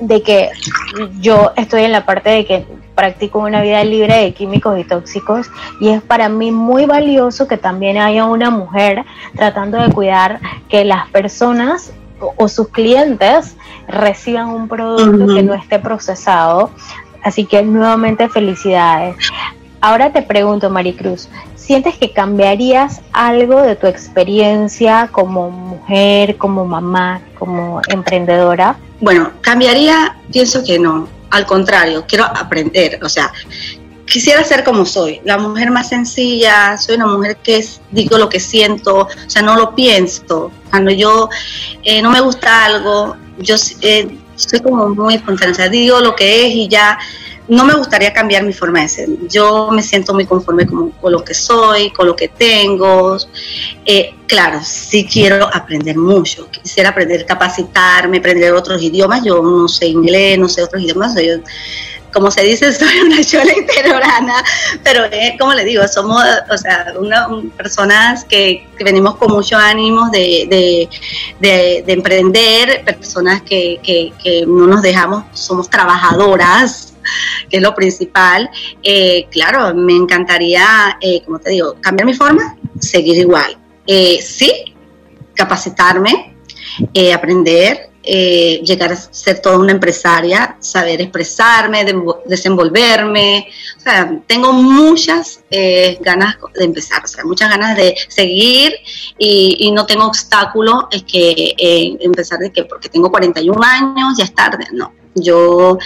[0.00, 0.50] De que
[1.20, 5.48] yo estoy en la parte de que practico una vida libre de químicos y tóxicos
[5.80, 9.04] y es para mí muy valioso que también haya una mujer
[9.36, 13.56] tratando de cuidar que las personas o, sus clientes
[13.86, 16.70] reciban un producto que no esté procesado.
[17.22, 19.16] Así que nuevamente felicidades.
[19.80, 21.28] Ahora te pregunto, Maricruz,
[21.66, 28.78] ¿sientes que cambiarías algo de tu experiencia como mujer, como mamá, como emprendedora?
[29.00, 31.08] Bueno, cambiaría, pienso que no.
[31.30, 33.32] Al contrario, quiero aprender, o sea,
[34.06, 38.38] quisiera ser como soy, la mujer más sencilla, soy una mujer que digo lo que
[38.38, 40.52] siento, o sea, no lo pienso.
[40.70, 41.28] Cuando yo
[41.82, 46.14] eh, no me gusta algo, yo eh, soy como muy espontánea, o sea, digo lo
[46.14, 46.96] que es y ya
[47.48, 49.08] no me gustaría cambiar mi forma de ser.
[49.28, 53.16] Yo me siento muy conforme con, lo que soy, con lo que tengo.
[53.84, 56.48] Eh, claro, sí quiero aprender mucho.
[56.50, 59.22] Quisiera aprender, capacitarme, aprender otros idiomas.
[59.24, 61.14] Yo no sé inglés, no sé otros idiomas.
[62.12, 64.42] como se dice, soy una chola interiorana,
[64.82, 65.04] pero
[65.38, 66.94] como le digo, somos, o sea,
[67.56, 70.88] personas que, venimos con mucho ánimo de,
[71.38, 76.95] de, emprender, personas que no nos dejamos, somos trabajadoras,
[77.50, 78.50] que es lo principal.
[78.82, 83.56] Eh, claro, me encantaría, eh, como te digo, cambiar mi forma, seguir igual.
[83.86, 84.74] Eh, sí,
[85.34, 86.34] capacitarme,
[87.14, 91.84] aprender, llegar a ser toda una empresaria, saber expresarme,
[92.26, 93.48] desenvolverme.
[93.76, 95.40] O sea, tengo muchas
[96.00, 98.74] ganas de empezar, muchas ganas de seguir
[99.18, 101.54] y, no tengo obstáculo es que
[102.00, 105.78] empezar de que porque tengo 41 años ya es tarde, no yo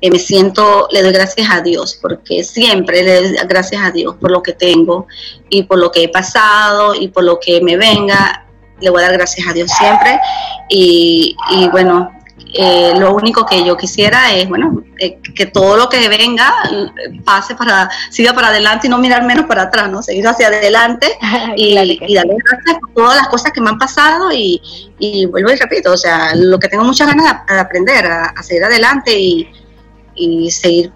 [0.00, 4.16] eh, me siento, le doy gracias a Dios, porque siempre le doy gracias a Dios
[4.20, 5.06] por lo que tengo
[5.48, 8.46] y por lo que he pasado y por lo que me venga.
[8.80, 10.20] Le voy a dar gracias a Dios siempre.
[10.68, 12.17] Y, y bueno,
[12.54, 17.20] eh, lo único que yo quisiera es, bueno, eh, que todo lo que venga eh,
[17.24, 20.02] pase para, siga para adelante y no mirar menos para atrás, ¿no?
[20.02, 21.18] Seguir hacia adelante
[21.56, 24.60] y, darle gracias por todas las cosas que me han pasado y,
[25.30, 29.18] vuelvo y repito, o sea, lo que tengo muchas ganas de, aprender, a, seguir adelante
[29.18, 29.48] y,
[30.14, 30.92] y seguir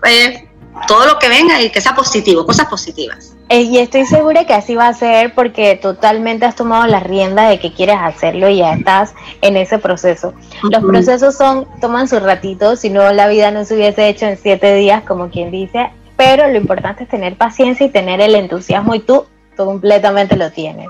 [0.89, 3.35] todo lo que venga y que sea positivo, cosas positivas.
[3.49, 7.49] Eh, y estoy segura que así va a ser porque totalmente has tomado la rienda
[7.49, 10.33] de que quieres hacerlo y ya estás en ese proceso.
[10.71, 14.39] Los procesos son, toman su ratito, si no la vida no se hubiese hecho en
[14.39, 18.95] siete días, como quien dice, pero lo importante es tener paciencia y tener el entusiasmo
[18.95, 20.89] y tú completamente lo tienes.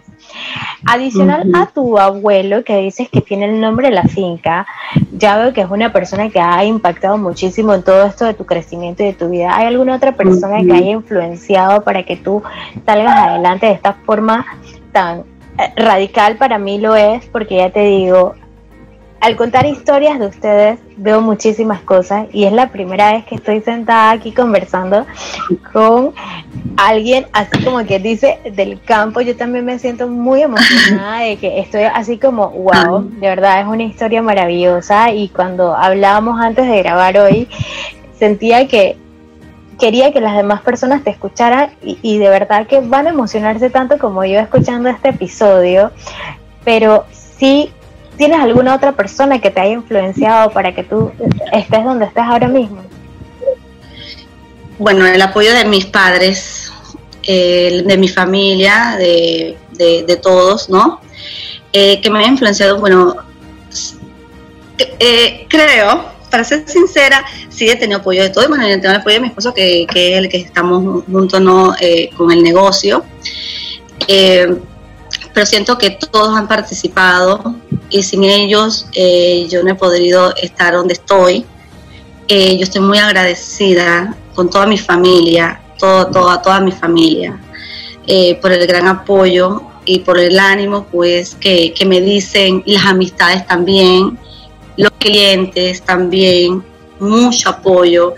[0.87, 4.67] Adicional a tu abuelo, que dices que tiene el nombre de la finca,
[5.13, 8.47] ya veo que es una persona que ha impactado muchísimo en todo esto de tu
[8.47, 9.57] crecimiento y de tu vida.
[9.57, 12.43] ¿Hay alguna otra persona que haya influenciado para que tú
[12.85, 14.47] salgas adelante de esta forma
[14.93, 15.21] tan
[15.59, 16.37] eh, radical?
[16.37, 18.35] Para mí lo es, porque ya te digo,
[19.23, 23.61] al contar historias de ustedes veo muchísimas cosas y es la primera vez que estoy
[23.61, 25.07] sentada aquí conversando
[25.73, 26.13] con
[26.77, 29.21] alguien así como que dice del campo.
[29.21, 33.69] Yo también me siento muy emocionada de que estoy así como, wow, de verdad es
[33.69, 37.49] una historia maravillosa y cuando hablábamos antes de grabar hoy
[38.19, 38.97] sentía que
[39.79, 43.71] quería que las demás personas te escucharan y, y de verdad que van a emocionarse
[43.71, 45.93] tanto como yo escuchando este episodio,
[46.65, 47.71] pero sí
[48.23, 51.11] ¿Tienes alguna otra persona que te haya influenciado para que tú
[51.51, 52.81] estés donde estés ahora mismo?
[54.79, 56.71] Bueno, el apoyo de mis padres,
[57.27, 61.01] de mi familia, de, todos, ¿no?
[61.73, 63.17] Eh, que me ha influenciado, bueno,
[65.01, 69.15] eh, creo, para ser sincera, sí he tenido apoyo de todo, bueno, he tenido apoyo
[69.15, 71.43] de mi esposo, que, es el que estamos juntos.
[71.81, 73.05] Eh, con el negocio.
[74.07, 77.57] pero siento que todos han participado,
[77.93, 81.45] y sin ellos eh, yo no he podido estar donde estoy.
[82.27, 87.39] Eh, yo estoy muy agradecida con toda mi familia, todo, toda, toda mi familia,
[88.07, 92.87] eh, por el gran apoyo y por el ánimo pues que, que me dicen, las
[92.87, 94.19] amistades también,
[94.79, 96.65] los clientes también,
[96.99, 98.15] mucho apoyo.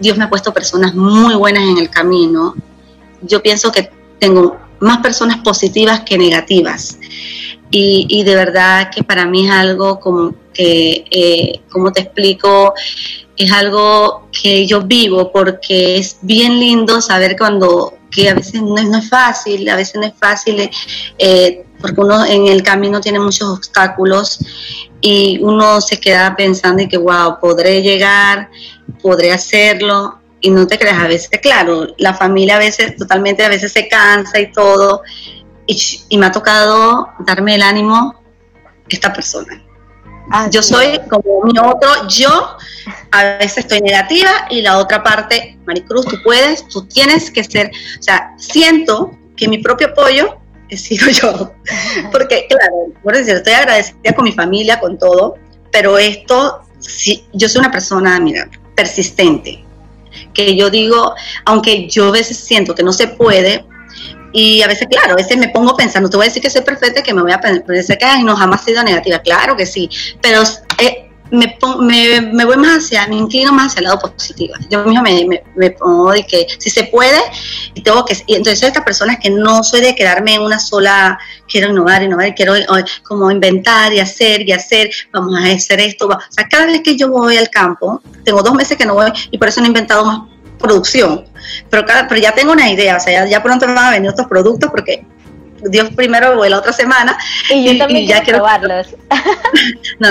[0.00, 2.54] Dios me ha puesto personas muy buenas en el camino.
[3.20, 6.98] Yo pienso que tengo más personas positivas que negativas.
[7.74, 12.74] Y, de verdad que para mí es algo como que, eh, como te explico,
[13.34, 18.76] es algo que yo vivo porque es bien lindo saber cuando porque a veces no
[18.76, 20.68] es, no es fácil, a veces no es fácil,
[21.18, 24.38] eh, porque uno en el camino tiene muchos obstáculos
[25.00, 28.50] y uno se queda pensando y que, wow, podré llegar,
[29.00, 33.48] podré hacerlo, y no te creas, a veces, claro, la familia a veces totalmente, a
[33.48, 35.02] veces se cansa y todo,
[36.08, 38.14] y, me ha tocado darme el ánimo
[38.88, 39.62] esta persona.
[40.50, 42.56] yo soy como mi otro, yo
[43.10, 47.70] a veces estoy negativa y la otra parte, Maricruz, tú puedes, tú tienes que ser,
[47.98, 51.52] o sea, siento que mi propio apoyo he sido yo,
[52.12, 55.36] porque claro, por decir, estoy agradecida con mi familia, con todo,
[55.70, 59.64] pero esto, sí, yo soy una persona, mira, persistente,
[60.34, 63.64] que yo digo, aunque yo a veces siento que no se puede,
[64.32, 66.62] y a veces, claro, a veces me pongo pensando, te voy a decir que soy
[66.62, 69.88] perfecta, que me voy a pensar que no jamás he sido negativa, claro que sí,
[70.20, 70.42] pero
[70.78, 74.54] eh, me, me, me, voy más hacia, me inclino más hacia el lado positivo.
[74.68, 77.18] Yo misma me, me, pongo de que si se puede,
[77.72, 81.18] y tengo que, y entonces estas personas que no soy de quedarme en una sola,
[81.48, 82.54] quiero innovar, innovar, quiero
[83.02, 86.06] como inventar y hacer y hacer, vamos a hacer esto.
[86.06, 89.10] O sea, cada vez que yo voy al campo, tengo dos meses que no voy
[89.30, 90.20] y por eso no he inventado más
[90.58, 91.24] producción.
[91.70, 94.26] Pero, pero ya tengo una idea, o sea, ya, pronto me van a venir otros
[94.26, 95.04] productos porque
[95.64, 97.16] Dios primero o la otra semana.
[97.50, 98.96] Y yo también ya quiero probarlos.
[99.98, 100.08] no,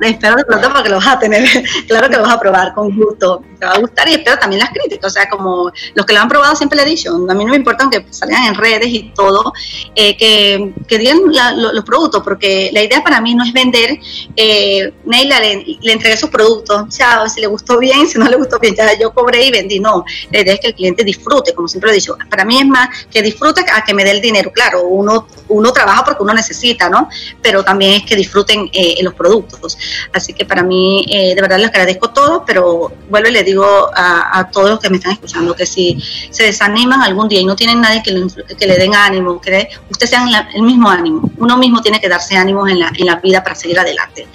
[0.00, 1.48] espero de pronto porque lo vas a tener.
[1.88, 3.42] claro que lo vas a probar con gusto.
[3.60, 5.10] Te va a gustar y espero también las críticas.
[5.10, 7.50] O sea, como los que lo han probado siempre le he dicho, a mí no
[7.50, 9.52] me importa aunque salgan en redes y todo,
[9.94, 13.98] eh, que, que digan los productos, porque la idea para mí no es vender.
[14.36, 18.36] Eh, Neila le, le entregué sus productos, chao, si le gustó bien, si no le
[18.36, 19.78] gustó bien, ya yo cobré y vendí.
[19.78, 22.16] No, la idea es que el cliente disfrute, como siempre he dicho.
[22.30, 24.52] Para mí es más que disfrute a que me dé el dinero.
[24.52, 27.08] Claro, uno, uno trabaja porque uno necesita, ¿no?
[27.42, 29.76] Pero también es que disfruten eh, los productos.
[30.12, 33.49] Así que para mí, eh, de verdad les agradezco todo, pero vuelvo y le digo
[33.94, 35.98] a, todos los que me están escuchando que si
[36.30, 38.26] se desaniman algún día y no tienen nadie que le,
[38.58, 41.30] que le den ánimo, que ustedes sean el mismo ánimo.
[41.38, 44.26] Uno mismo tiene que darse ánimos en la, en la vida para seguir adelante.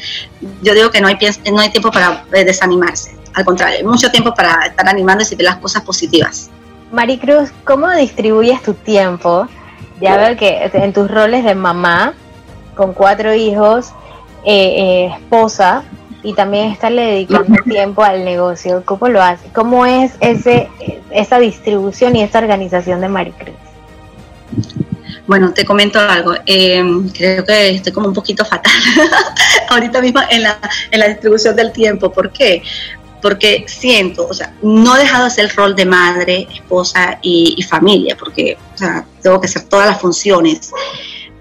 [0.61, 1.17] Yo digo que no hay,
[1.51, 3.15] no hay tiempo para eh, desanimarse.
[3.33, 6.49] Al contrario, hay mucho tiempo para estar animando y ver las cosas positivas.
[6.91, 9.47] Maricruz, ¿cómo distribuyes tu tiempo?
[10.01, 12.13] ya veo que en tus roles de mamá,
[12.75, 13.91] con cuatro hijos,
[14.43, 15.83] eh, eh, esposa,
[16.25, 19.47] y también estarle dedicando tiempo al negocio, ¿cómo lo hace?
[19.53, 20.67] ¿Cómo es ese,
[21.11, 23.55] esa distribución y esa organización de Maricruz?
[25.27, 26.33] Bueno, te comento algo.
[26.45, 26.83] Eh,
[27.13, 28.71] creo que estoy como un poquito fatal
[29.69, 30.59] ahorita mismo en la,
[30.91, 32.11] en la distribución del tiempo.
[32.11, 32.61] ¿Por qué?
[33.25, 37.59] porque siento, o sea, no he dejado de hacer el rol de madre, esposa y,
[37.67, 38.55] familia, porque
[39.23, 40.71] tengo que hacer todas las funciones,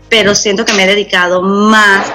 [0.09, 2.11] pero siento que me he dedicado más,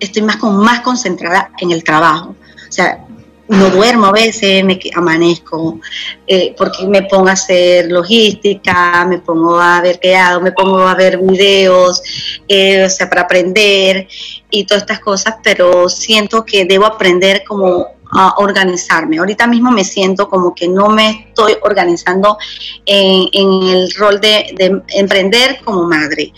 [0.00, 2.34] estoy más, con, más concentrada en el trabajo.
[2.68, 3.06] O sea,
[3.48, 5.78] no duermo a veces, me amanezco,
[6.26, 10.80] eh, porque me pongo a hacer logística, me pongo a ver qué hago, me pongo
[10.80, 12.02] a ver videos,
[12.48, 14.08] eh, o sea, para aprender
[14.50, 19.18] y todas estas cosas, pero siento que debo aprender como a organizarme.
[19.18, 22.38] Ahorita mismo me siento como que no me estoy organizando
[22.84, 26.32] en, el rol de, emprender como madre.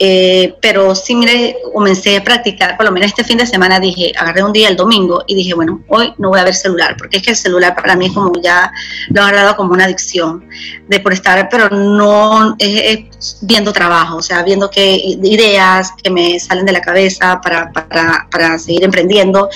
[0.00, 4.12] Eh, pero sí, mire, comencé a practicar, por lo menos este fin de semana dije,
[4.16, 7.16] agarré un día el domingo y dije, bueno, hoy no voy a ver celular, porque
[7.16, 8.70] es que el celular para mí es como ya
[9.08, 10.48] lo he agarrado como una adicción,
[10.86, 16.38] de por estar, pero no es, viendo trabajo, o sea, viendo qué ideas que me
[16.38, 19.48] salen de la cabeza para, para, para seguir emprendiendo,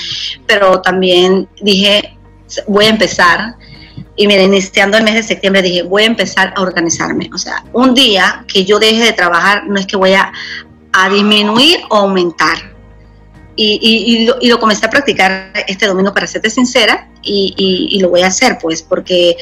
[0.45, 2.19] pero también dije,
[2.67, 3.55] voy a empezar
[4.17, 7.31] y mira, iniciando el mes de septiembre dije, voy a empezar a organizarme.
[7.33, 10.33] O sea, un día que yo deje de trabajar no es que voy a,
[11.11, 12.71] disminuir o aumentar.
[13.57, 18.59] Y, lo, comencé a practicar este domingo, para serte sincera, y, lo voy a hacer,
[18.61, 19.37] pues, porque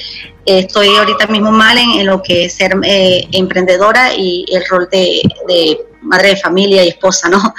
[0.46, 5.22] estoy ahorita mismo mal en, lo que es ser eh, emprendedora y el rol de,
[5.48, 7.54] de madre de familia y esposa, ¿no?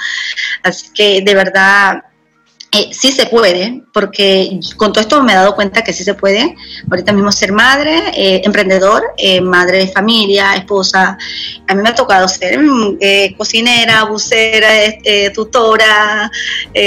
[0.62, 2.02] Así que de verdad
[2.74, 6.14] eh, sí se puede, porque con todo esto me he dado cuenta que sí se
[6.14, 6.54] puede.
[6.90, 11.18] Ahorita mismo ser madre, eh, emprendedor, eh, madre de familia, esposa.
[11.68, 12.98] A mí me ha tocado ser mm,
[13.36, 14.68] cocinera, bucera,
[15.34, 16.30] tutora,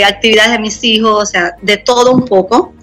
[0.07, 2.73] actividades de mis hijos, o sea, de todo un poco.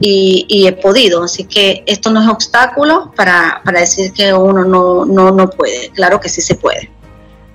[0.00, 5.06] Y, he podido, así que esto no es obstáculo para, para decir que uno no,
[5.06, 5.90] no, no puede.
[5.90, 6.90] Claro que sí se puede.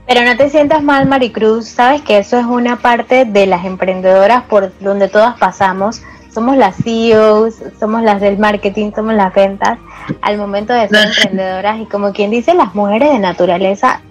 [0.07, 4.43] Pero no te sientas mal, Maricruz, sabes que eso es una parte de las emprendedoras
[4.43, 6.01] por donde todas pasamos.
[6.31, 9.79] Somos las CEOs, somos las del marketing, somos las ventas.
[10.21, 14.01] Al momento de ser emprendedoras y como quien dice, las mujeres de naturaleza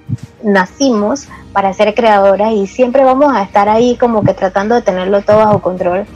[0.42, 5.22] nacimos para ser creadoras y siempre vamos a estar ahí como que tratando de tenerlo
[5.22, 6.06] todo bajo control.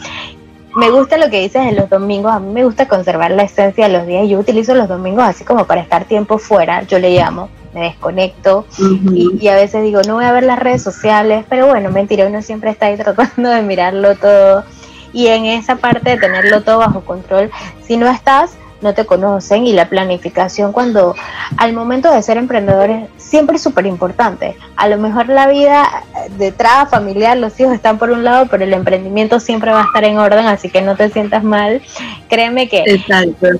[0.74, 3.86] me gusta lo que dices de los domingos, a mí me gusta conservar la esencia
[3.86, 7.10] de los días, yo utilizo los domingos así como para estar tiempo fuera, yo le
[7.10, 11.44] llamo, me desconecto y, y, a veces digo, no voy a ver las redes sociales,
[11.48, 14.64] pero bueno, mentira, uno siempre está ahí tratando de mirarlo todo
[15.12, 17.50] y en esa parte de tenerlo todo bajo control,
[17.82, 21.14] si no estás no te conocen y la planificación cuando
[21.56, 24.56] al momento de ser emprendedores siempre es súper importante.
[24.76, 26.04] A lo mejor la vida
[26.36, 30.04] detrás familiar, los hijos están por un lado, pero el emprendimiento siempre va a estar
[30.04, 31.82] en orden, así que no te sientas mal.
[32.28, 32.84] Créeme que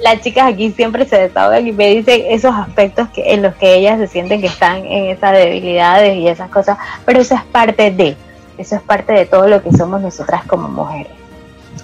[0.02, 3.76] las chicas aquí siempre se desahogan y me dicen esos aspectos que, en los que
[3.76, 7.90] ellas se sienten que están en esas debilidades y esas cosas, pero eso es parte
[7.90, 8.16] de,
[8.58, 11.17] eso es parte de todo lo que somos nosotras como mujeres.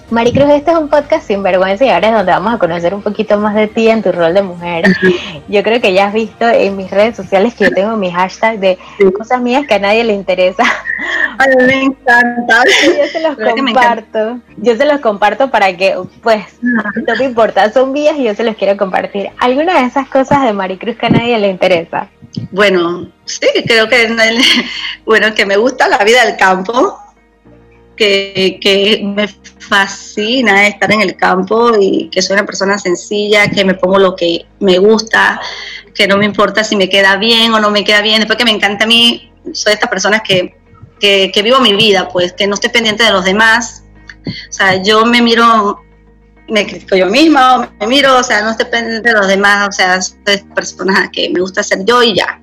[0.09, 3.01] Maricruz, este es un podcast sin vergüenza y ahora es donde vamos a conocer un
[3.01, 4.85] poquito más de ti en tu rol de mujer.
[5.47, 8.59] Yo creo que ya has visto en mis redes sociales que yo tengo mi hashtag
[8.59, 8.77] de
[9.17, 10.63] cosas mías que a nadie le interesa.
[11.37, 12.63] A mí me encanta.
[12.85, 14.39] Yo se los comparto.
[14.57, 18.43] Yo se los comparto para que, pues, no te importa, son mías y yo se
[18.43, 19.29] los quiero compartir.
[19.39, 22.07] ¿Alguna de esas cosas de Maricruz que a nadie le interesa?
[22.51, 24.15] Bueno, sí, creo que,
[25.05, 26.97] bueno, que me gusta la vida del campo
[27.95, 33.73] que, me fascina estar en el campo y que soy una persona sencilla, que me
[33.73, 35.41] pongo lo que me gusta,
[35.93, 38.45] que no me importa si me queda bien o no me queda bien, después que
[38.45, 40.55] me encanta a mí, soy de estas personas que,
[40.99, 43.83] que, que vivo mi vida, pues que no estoy pendiente de los demás.
[44.27, 45.84] O sea, yo me miro
[46.47, 49.69] me critico yo misma o me miro, o sea, no estoy pendiente de los demás,
[49.69, 52.39] o sea, soy personas que me gusta ser yo y ya.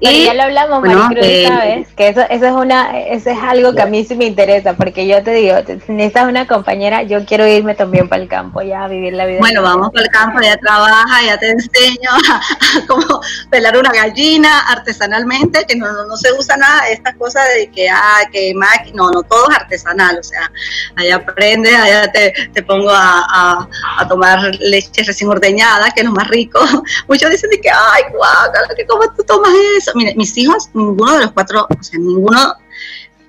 [0.00, 1.88] y ya lo hablamos, Maricruz, eh, ¿sabes?
[1.96, 5.06] Que eso, eso, es una, eso es algo que a mí sí me interesa, porque
[5.06, 8.88] yo te digo, necesitas una compañera, yo quiero irme también para el campo, ya a
[8.88, 9.38] vivir la vida.
[9.38, 12.40] Bueno, vamos para el campo, ya trabaja, ya te enseño a,
[12.88, 13.20] cómo
[13.50, 18.22] pelar una gallina artesanalmente, que no, no, se usa nada, esta cosa de que, ah,
[18.32, 20.50] que máquina, no, no, todo es artesanal, o sea,
[20.96, 23.68] allá aprendes, allá te, te pongo a a,
[24.08, 26.60] tomar leche recién ordeñada, que es lo más rico.
[27.08, 29.92] Muchos dicen de que, ay, guau, que ¿cómo tú tomas eso?
[29.94, 32.54] Mire, mis hijos, ninguno de los cuatro, o sea, ninguno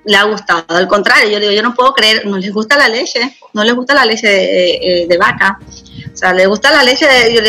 [0.04, 0.64] le ha gustado.
[0.68, 3.74] Al contrario, yo digo, yo no puedo creer, no les gusta la leche, no les
[3.74, 5.58] gusta la leche de, de vaca.
[6.20, 7.40] O sea, le gusta la leche, de,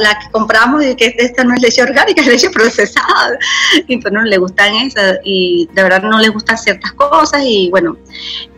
[0.00, 3.38] la, que compramos y que esta no es leche orgánica, es leche procesada.
[3.86, 7.42] Y pues no le gustan esas y de verdad no les gustan ciertas cosas.
[7.44, 7.96] Y bueno,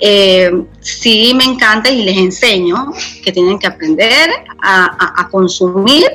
[0.00, 2.90] eh, sí me encanta y les enseño
[3.22, 4.30] que tienen que aprender
[4.62, 6.06] a consumir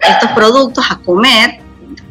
[0.00, 1.67] estos productos, a comer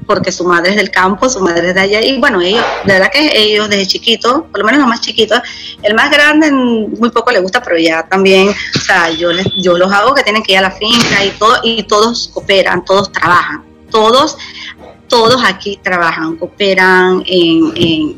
[0.07, 2.93] porque su madre es del campo, su madre es de allá, y bueno, ellos, de
[2.93, 5.39] verdad que ellos desde chiquitos, por lo menos los más chiquitos,
[5.83, 9.77] el más grande muy poco le gusta, pero ya también, o sea, yo, les, yo
[9.77, 13.11] los hago que tienen que ir a la finca y todo, y todos cooperan, todos
[13.11, 14.37] trabajan, todos
[15.07, 17.73] todos aquí trabajan, cooperan en,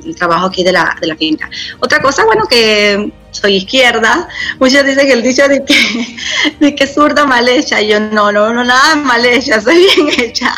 [0.05, 1.49] el trabajo aquí de la, de la finca.
[1.79, 4.27] Otra cosa, bueno, que soy izquierda,
[4.59, 6.17] muchos dicen que el dicho de que,
[6.59, 10.53] de que zurda mal hecha, yo no, no, no, nada mal hecha, soy bien hecha.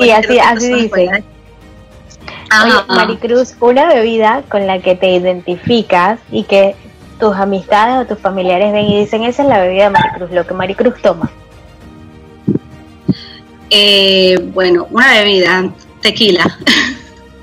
[0.00, 1.24] Sí, así, así dice.
[2.62, 6.74] Oye, Maricruz, una bebida con la que te identificas y que
[7.18, 10.46] tus amistades o tus familiares ven y dicen, esa es la bebida de Maricruz, lo
[10.46, 11.30] que Maricruz toma.
[13.70, 16.58] Eh, bueno, una bebida, tequila.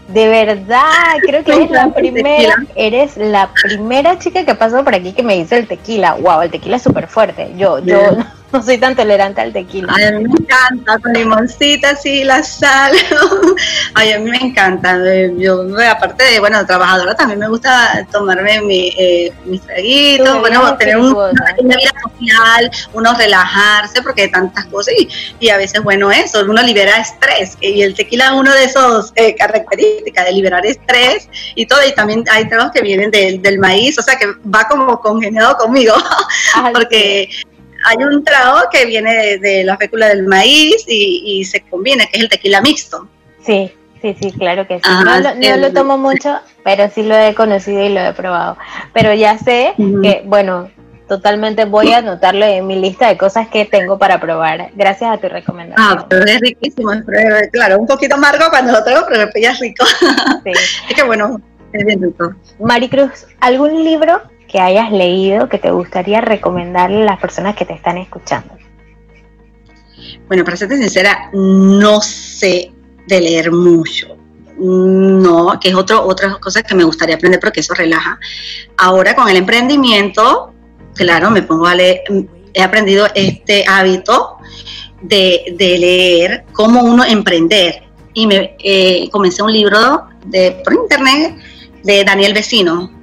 [0.09, 5.13] De verdad, creo que eres la primera, eres la primera chica que pasó por aquí
[5.13, 6.15] que me dice el tequila.
[6.15, 7.53] Wow, el tequila es súper fuerte.
[7.57, 8.17] Yo, yo
[8.51, 9.93] no soy tan tolerante al tequila.
[9.95, 12.93] Ay, a mí me encanta, con limoncita, así, la sal.
[13.93, 14.97] Ay, a mí me encanta.
[15.37, 20.97] Yo, aparte de, bueno, trabajadora, también me gusta tomarme mi, eh, mis traguitos, bueno, tener
[20.97, 26.41] una vida social, uno relajarse, porque hay tantas cosas y, y, a veces, bueno, eso,
[26.41, 27.57] uno libera estrés.
[27.59, 31.85] Y el tequila es uno de esos eh, características de liberar estrés y todo.
[31.85, 35.95] Y también hay tragos que vienen del maíz, o sea, que va como congeniado conmigo,
[36.73, 37.29] porque
[37.87, 42.23] hay un trago que viene de, la fécula del maíz y, se combina, que es
[42.23, 43.07] el tequila mixto.
[43.45, 43.71] Sí,
[44.01, 44.89] sí, sí, claro que sí.
[44.89, 48.57] no, lo, tomo mucho, pero sí lo he conocido y lo he probado.
[48.93, 50.69] Pero ya sé que, bueno,
[51.07, 55.17] totalmente voy a anotarlo en mi lista de cosas que tengo para probar, gracias a
[55.17, 55.87] tu recomendación.
[55.99, 56.91] Ah, pero es riquísimo,
[57.53, 59.85] claro, un poquito amargo cuando lo tengo, pero ya es rico.
[60.43, 60.51] Sí.
[60.89, 61.39] es que bueno,
[61.71, 62.35] es bien rico.
[62.59, 67.73] Maricruz, ¿algún libro que hayas leído que te gustaría recomendarle a las personas que te
[67.73, 68.55] están escuchando?
[70.27, 72.71] Bueno, para serte sincera, no sé
[73.07, 74.15] de leer mucho.
[74.59, 78.19] No, que es otro, otra cosa que me gustaría aprender porque eso relaja.
[78.77, 80.53] Ahora con el emprendimiento,
[80.95, 82.01] claro, me pongo a leer,
[82.53, 84.37] he aprendido este hábito
[85.01, 87.83] de, leer cómo uno emprender.
[88.13, 91.37] Y me eh, comencé un libro de, por internet
[91.83, 92.96] de Daniel Vecino,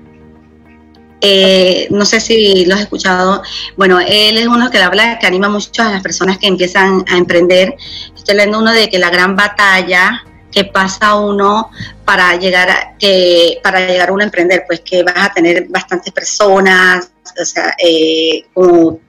[1.27, 3.43] Eh, no sé si lo has escuchado.
[3.79, 7.17] Bueno, él es uno que habla, que anima mucho a las personas que empiezan a
[7.17, 7.77] emprender.
[8.15, 10.23] Estoy leyendo uno de que la gran batalla
[10.53, 11.71] que pasa uno
[12.05, 16.13] para llegar a, que para llegar uno a emprender, pues que vas a tener bastantes
[16.13, 17.11] personas,
[17.41, 19.01] o sea, eh, como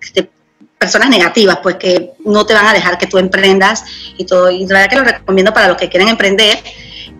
[0.77, 3.83] personas negativas, pues que no te van a dejar que tú emprendas
[4.17, 4.49] y todo.
[4.49, 6.59] Y la verdad que lo recomiendo para los que quieren emprender.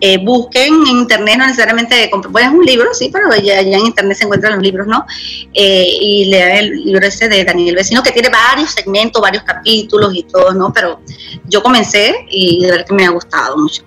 [0.00, 4.18] Eh, busquen en internet, no necesariamente bueno, es un libro, sí, pero ya, en internet
[4.18, 5.06] se encuentran los libros, ¿no?
[5.54, 10.14] Eh, y lean el libro ese de Daniel Vecino, que tiene varios segmentos, varios capítulos
[10.14, 10.70] y todo, ¿no?
[10.72, 11.00] Pero
[11.46, 13.84] yo comencé y de verdad que me ha gustado mucho.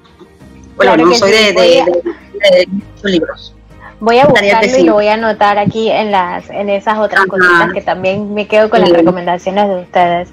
[0.75, 2.67] Bueno, no soy de, de,
[3.03, 3.53] libros.
[4.01, 7.73] Voy a buscarlo y lo voy a anotar aquí en las en esas otras cositas
[7.73, 10.29] que también me quedo con las recomendaciones de ustedes.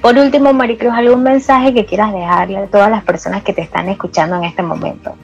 [0.00, 3.90] Por último, Maricruz, ¿algún mensaje que quieras dejarle a todas las personas que te están
[3.90, 5.14] escuchando en este momento?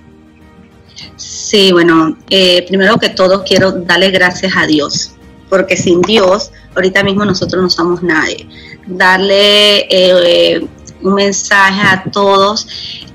[1.16, 5.14] Sí, bueno, eh, primero que todo quiero darle gracias a Dios,
[5.48, 8.46] porque sin Dios, ahorita mismo nosotros no somos nadie.
[8.86, 10.66] Darle eh,
[11.02, 12.68] un mensaje a todos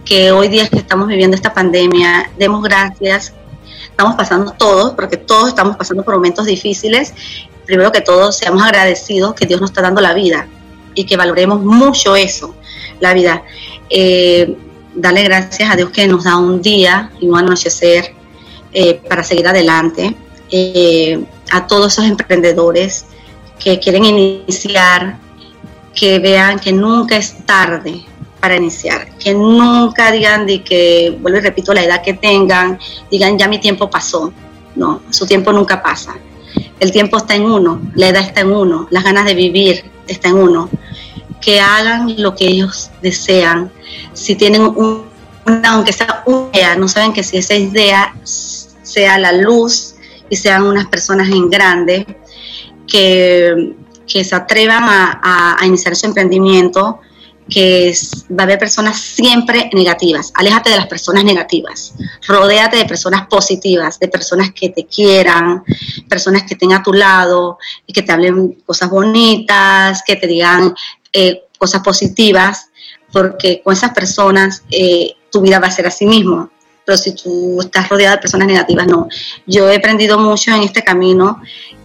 [0.03, 3.33] que hoy día que estamos viviendo esta pandemia, demos gracias.
[3.95, 7.13] Estamos pasando todos, porque todos estamos pasando por momentos difíciles.
[7.65, 10.49] Primero que todo, seamos agradecidos que Dios nos está dando la vida
[10.95, 12.55] y que valoremos mucho eso,
[12.99, 13.43] la vida.
[13.89, 14.53] Eh,
[14.93, 18.13] darle gracias a Dios que nos da un día y un anochecer
[18.73, 20.13] eh, para seguir adelante.
[20.51, 23.05] Eh, a todos esos emprendedores
[23.57, 25.19] que quieren iniciar,
[25.93, 28.03] que vean que nunca es tarde
[28.45, 32.77] para iniciar, que nunca digan de que, vuelvo y repito, la edad que tengan,
[33.09, 34.31] digan ya mi tiempo pasó,
[34.75, 36.15] no, su tiempo nunca pasa.
[36.79, 40.29] El tiempo está en uno, la edad está en uno, las ganas de vivir está
[40.29, 40.69] en uno.
[41.41, 43.71] Que hagan lo que ellos desean.
[44.13, 45.05] Si tienen un,
[45.47, 49.95] una, aunque sea una idea, no saben que si esa idea sea la luz
[50.29, 52.05] y sean unas personas en grande,
[52.85, 53.73] que
[54.07, 56.99] que se atrevan a, iniciar su emprendimiento,
[57.49, 57.93] que
[58.31, 60.31] va a haber personas siempre negativas.
[60.33, 61.93] Aléjate de las personas negativas.
[62.27, 65.63] Rodéate de personas positivas, de personas que te quieran,
[66.09, 70.73] personas que estén a tu lado y que te hablen cosas bonitas, que te digan
[71.13, 72.69] eh, cosas positivas,
[73.11, 76.49] porque con esas personas eh, tu vida va a ser así mismo.
[76.83, 79.07] Pero si tú estás rodeada de personas negativas, no.
[79.45, 81.41] Yo he aprendido mucho en este camino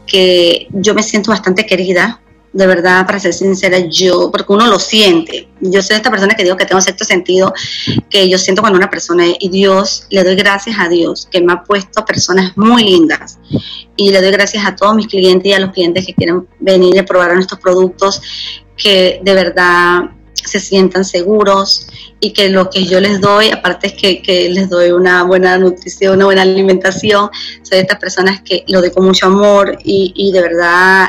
[0.07, 2.21] que yo me siento bastante querida,
[2.53, 5.49] de verdad, para ser sincera, yo, porque uno lo siente.
[5.61, 7.53] Yo soy esta persona que digo que tengo cierto sentido,
[8.09, 11.53] que yo siento cuando una persona, y Dios, le doy gracias a Dios, que me
[11.53, 13.39] ha puesto personas muy lindas.
[13.97, 16.99] Y le doy gracias a todos mis clientes y a los clientes que quieren venir
[16.99, 18.21] a probar nuestros productos,
[18.77, 21.87] que de verdad se sientan seguros
[22.19, 23.93] y que lo que yo les doy, aparte es
[24.23, 27.31] que, les doy una buena nutrición, una buena alimentación,
[27.63, 31.09] soy de estas personas que lo doy con mucho amor y, y de verdad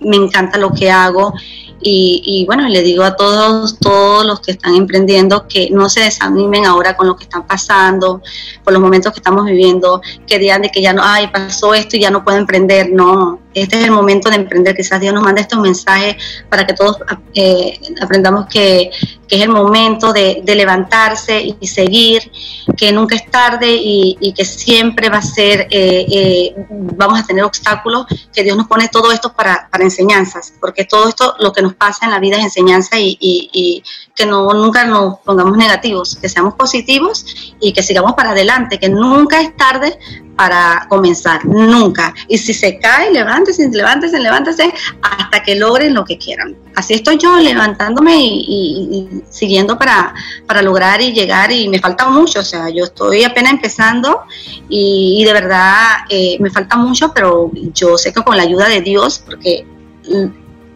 [0.00, 1.34] me encanta lo que hago
[1.82, 6.66] y, bueno, le digo a todos, todos los que están emprendiendo que no se desanimen
[6.66, 8.20] ahora con lo que están pasando,
[8.62, 11.96] por los momentos que estamos viviendo, que digan de que ya no, ay, pasó esto
[11.96, 12.90] y ya no puedo emprender.
[12.92, 14.76] No, este es el momento de emprender.
[14.76, 16.16] Quizás Dios nos manda estos mensajes
[16.48, 16.98] para que todos
[17.34, 18.90] eh, aprendamos que,
[19.30, 22.32] es el momento de, levantarse y, seguir,
[22.76, 27.44] que nunca es tarde y, que siempre va a ser, eh, eh, vamos a tener
[27.44, 31.62] obstáculos, que Dios nos pone todo esto para, para enseñanzas, porque todo esto lo que
[31.62, 33.84] nos pasa en la vida es enseñanza y, y,
[34.16, 38.88] que no nunca nos pongamos negativos, que seamos positivos y que sigamos para adelante, que
[38.88, 39.96] nunca es tarde
[40.40, 42.14] para comenzar, nunca.
[42.26, 44.72] Y si se cae, levántese, levántese, levántese
[45.02, 46.56] hasta que logren lo que quieran.
[46.76, 50.14] Así estoy yo levantándome y, siguiendo para,
[50.46, 54.22] para lograr y llegar y me falta mucho, o sea, yo estoy apenas empezando
[54.70, 58.80] y, de verdad eh, me falta mucho, pero yo sé que con la ayuda de
[58.80, 59.66] Dios, porque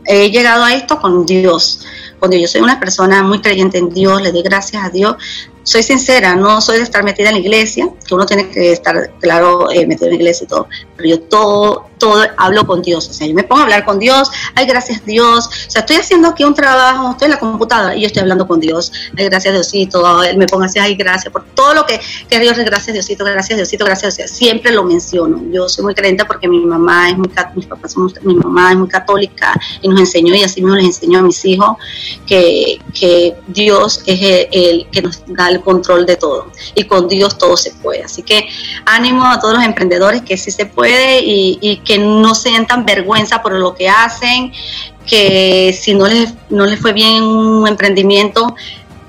[0.04, 1.86] he llegado a esto con Dios.
[2.18, 5.16] Cuando yo soy una persona muy creyente en Dios, le doy gracias a Dios,
[5.64, 9.10] soy sincera, no soy de estar metida en la iglesia, que uno tiene que estar,
[9.18, 13.08] claro, eh, metido en la iglesia y todo, pero yo todo, todo hablo con Dios,
[13.08, 15.96] o sea, yo me pongo a hablar con Dios, ay, gracias Dios, o sea, estoy
[15.96, 19.24] haciendo aquí un trabajo, estoy en la computadora y yo estoy hablando con Dios, ay,
[19.24, 21.98] gracias Diosito, él me pongo así, ay, gracias por todo lo que,
[22.28, 26.26] que Dios, gracias Diosito, gracias Diosito, gracias Diosito, siempre lo menciono, yo soy muy creyente
[26.26, 30.00] porque mi mamá es muy, mis papás son, mi mamá es muy católica y nos
[30.00, 31.76] enseñó y así mismo les enseñó a mis hijos
[32.26, 37.08] que, que Dios es el, el que nos da el control de todo y con
[37.08, 38.04] Dios todo se puede.
[38.04, 38.48] Así que
[38.84, 43.52] ánimo a todos los emprendedores que sí se puede y, que no sientan vergüenza por
[43.52, 44.52] lo que hacen,
[45.06, 48.54] que si no les, no les fue bien un emprendimiento,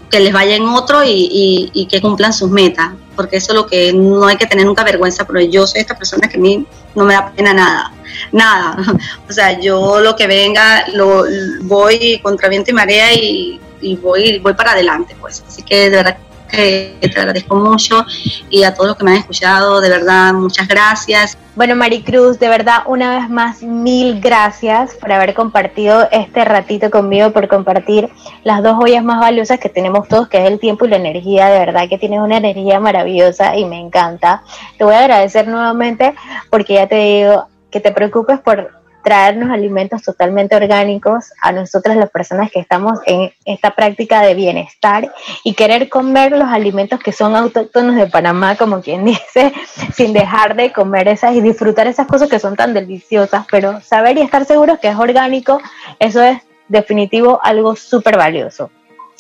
[0.10, 3.94] que les vaya en otro y, que cumplan sus metas, porque eso es lo que
[3.94, 6.66] no hay que tener nunca vergüenza, pero yo soy esta persona que a mí
[6.96, 7.92] no me da pena nada,
[8.32, 8.78] nada.
[9.30, 11.26] O sea, yo lo que venga, lo
[11.62, 15.44] voy contra viento y marea y, y voy, voy para adelante, pues.
[15.48, 16.18] Así que de verdad
[16.56, 18.06] que te agradezco mucho
[18.50, 21.38] y a todos los que me han escuchado, de verdad, muchas gracias.
[21.56, 27.32] Bueno, Maricruz, de verdad, una vez más, mil gracias por haber compartido este ratito conmigo,
[27.32, 28.10] por compartir
[28.44, 31.48] las dos joyas más valiosas que tenemos todos, que es el tiempo y la energía.
[31.48, 34.44] De verdad que tienes una energía maravillosa y me encanta.
[34.78, 36.14] Te voy a agradecer nuevamente
[36.50, 42.10] porque ya te digo que te preocupes por traernos alimentos totalmente orgánicos a nosotras las
[42.10, 47.36] personas que estamos en esta práctica de bienestar y querer comer los alimentos que son
[47.36, 49.54] autóctonos de Panamá, como quien dice,
[49.94, 54.18] sin dejar de comer esas y disfrutar esas cosas que son tan deliciosas, pero saber
[54.18, 55.62] y estar seguros que es orgánico,
[56.00, 58.72] eso es definitivo algo súper valioso.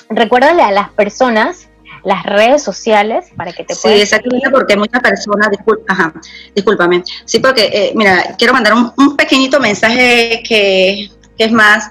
[0.09, 1.69] Recuérdale a las personas
[2.05, 3.97] las redes sociales para que te puedas.
[3.97, 5.49] Sí, exactamente, porque muchas personas,
[5.87, 6.13] ajá,
[6.53, 7.03] discúlpame.
[7.25, 11.89] Sí, porque, eh, mira, quiero mandar un, pequeñito mensaje que, es más,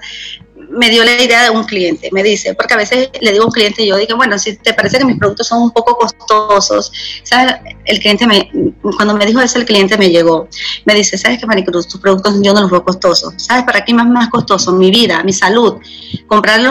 [0.69, 3.47] me dio la idea de un cliente, me dice, porque a veces le digo a
[3.47, 6.91] un cliente, yo digo, bueno, si te parece que mis productos son un poco costosos,
[7.23, 7.55] ¿sabes?
[7.83, 8.49] El cliente me,
[8.95, 10.47] cuando me dijo eso, el cliente me llegó,
[10.85, 11.87] me dice, ¿sabes qué, Maricruz?
[11.87, 13.63] Tus productos yo no los veo costosos, ¿sabes?
[13.65, 14.71] ¿Para qué más más costoso?
[14.71, 15.75] Mi vida, mi salud,
[16.27, 16.61] comprar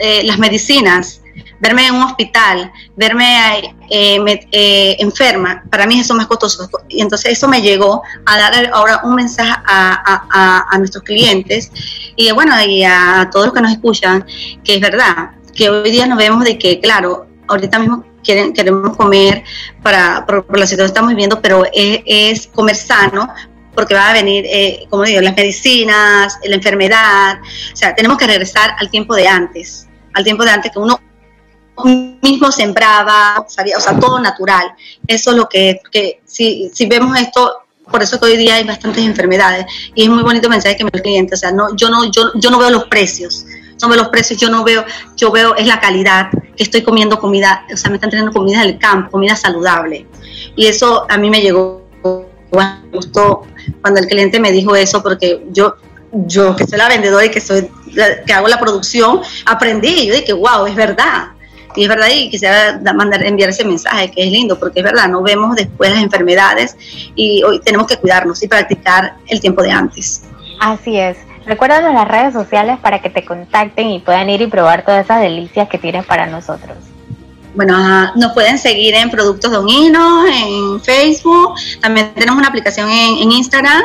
[0.00, 1.22] eh, las medicinas,
[1.60, 6.68] verme en un hospital, verme eh, eh, enferma, para mí eso es más costoso.
[6.88, 11.72] Y entonces eso me llegó a dar ahora un mensaje a, nuestros clientes
[12.14, 14.24] y bueno, y a todos los que nos escuchan,
[14.62, 18.96] que es verdad, que hoy día nos vemos de que, claro, ahorita mismo quieren, queremos
[18.96, 19.42] comer
[19.82, 23.28] para, por, la situación que estamos viviendo, pero es, comer sano,
[23.74, 27.38] porque va a venir, eh, como digo, las medicinas, la enfermedad,
[27.72, 31.00] o sea, tenemos que regresar al tiempo de antes, al tiempo de antes que uno
[31.84, 34.72] mismo sembraba, sabía, o sea, todo natural.
[35.06, 38.64] Eso es lo que, que si, si vemos esto, por eso que hoy día hay
[38.64, 41.88] bastantes enfermedades y es muy bonito mensaje que me el cliente, o sea, no, yo
[41.88, 43.44] no, yo, yo no veo los precios,
[43.80, 44.84] no veo los precios, yo no veo,
[45.16, 48.62] yo veo es la calidad, que estoy comiendo comida, o sea, me están teniendo comida
[48.62, 50.06] del campo, comida saludable.
[50.56, 51.86] Y eso a mí me llegó,
[52.52, 53.46] me gustó
[53.80, 55.76] cuando el cliente me dijo eso, porque yo,
[56.12, 57.70] yo que soy la vendedora y que soy,
[58.26, 61.28] que hago la producción, aprendí yo dije, wow, es verdad
[61.76, 65.08] y es verdad, y quisiera mandar, enviar ese mensaje, que es lindo, porque es verdad,
[65.08, 66.76] no vemos después las enfermedades
[67.14, 70.22] y hoy tenemos que cuidarnos y practicar el tiempo de antes.
[70.60, 71.16] Así es.
[71.46, 75.20] Recuérdanos las redes sociales para que te contacten y puedan ir y probar todas esas
[75.20, 76.76] delicias que tienes para nosotros.
[77.54, 81.54] Bueno, nos pueden seguir en Productos Don Hino, en Facebook.
[81.80, 83.82] También tenemos una aplicación en, Instagram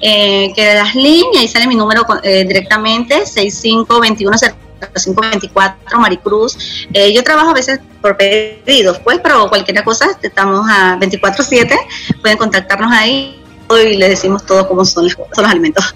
[0.00, 4.36] eh, que das link y ahí sale mi número eh, directamente, 6521
[4.80, 6.86] 524 Maricruz.
[6.92, 11.76] Eh, yo trabajo a veces por pedidos, pues, pero cualquier cosa, estamos a 24-7,
[12.20, 15.94] pueden contactarnos ahí y les decimos todo cómo son los, son los alimentos.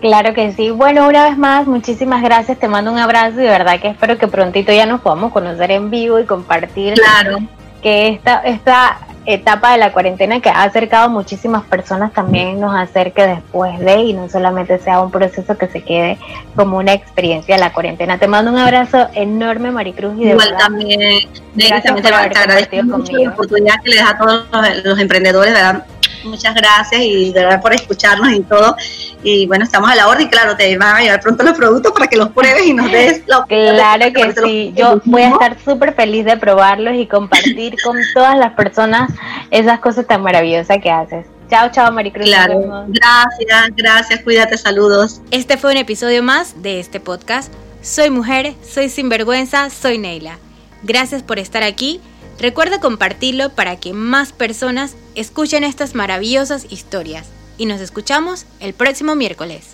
[0.00, 0.70] Claro que sí.
[0.70, 2.58] Bueno, una vez más, muchísimas gracias.
[2.58, 5.70] Te mando un abrazo y de verdad que espero que prontito ya nos podamos conocer
[5.70, 6.94] en vivo y compartir.
[6.94, 7.38] Claro.
[7.82, 12.74] Que esta, esta etapa de la cuarentena que ha acercado a muchísimas personas también nos
[12.74, 16.18] acerque después de y no solamente sea un proceso que se quede
[16.54, 18.18] como una experiencia de la cuarentena.
[18.18, 20.14] Te mando un abrazo enorme, Maricruz.
[20.18, 24.46] Y de Igual también, también te, agradezco mucho la oportunidad que le das a todos
[24.84, 25.84] los, emprendedores, ¿verdad?
[26.24, 28.76] Muchas gracias y de verdad por escucharnos y todo.
[29.22, 31.92] Y bueno, estamos a la orden y claro, te van a llevar pronto los productos
[31.92, 35.56] para que los pruebes y nos des lo Claro que sí, yo voy a estar
[35.64, 39.10] súper feliz de probarlos y compartir con todas las personas
[39.50, 41.26] esas cosas tan maravillosas que haces.
[41.48, 42.26] Chao, chao, Maricruz.
[42.26, 45.20] Claro, gracias, gracias, cuídate, saludos.
[45.30, 47.52] Este fue un episodio más de este podcast.
[47.82, 50.38] Soy mujer, soy sinvergüenza, soy Neila.
[50.82, 52.00] Gracias por estar aquí.
[52.38, 57.28] Recuerda compartirlo para que más personas escuchen estas maravillosas historias.
[57.56, 59.73] Y nos escuchamos el próximo miércoles.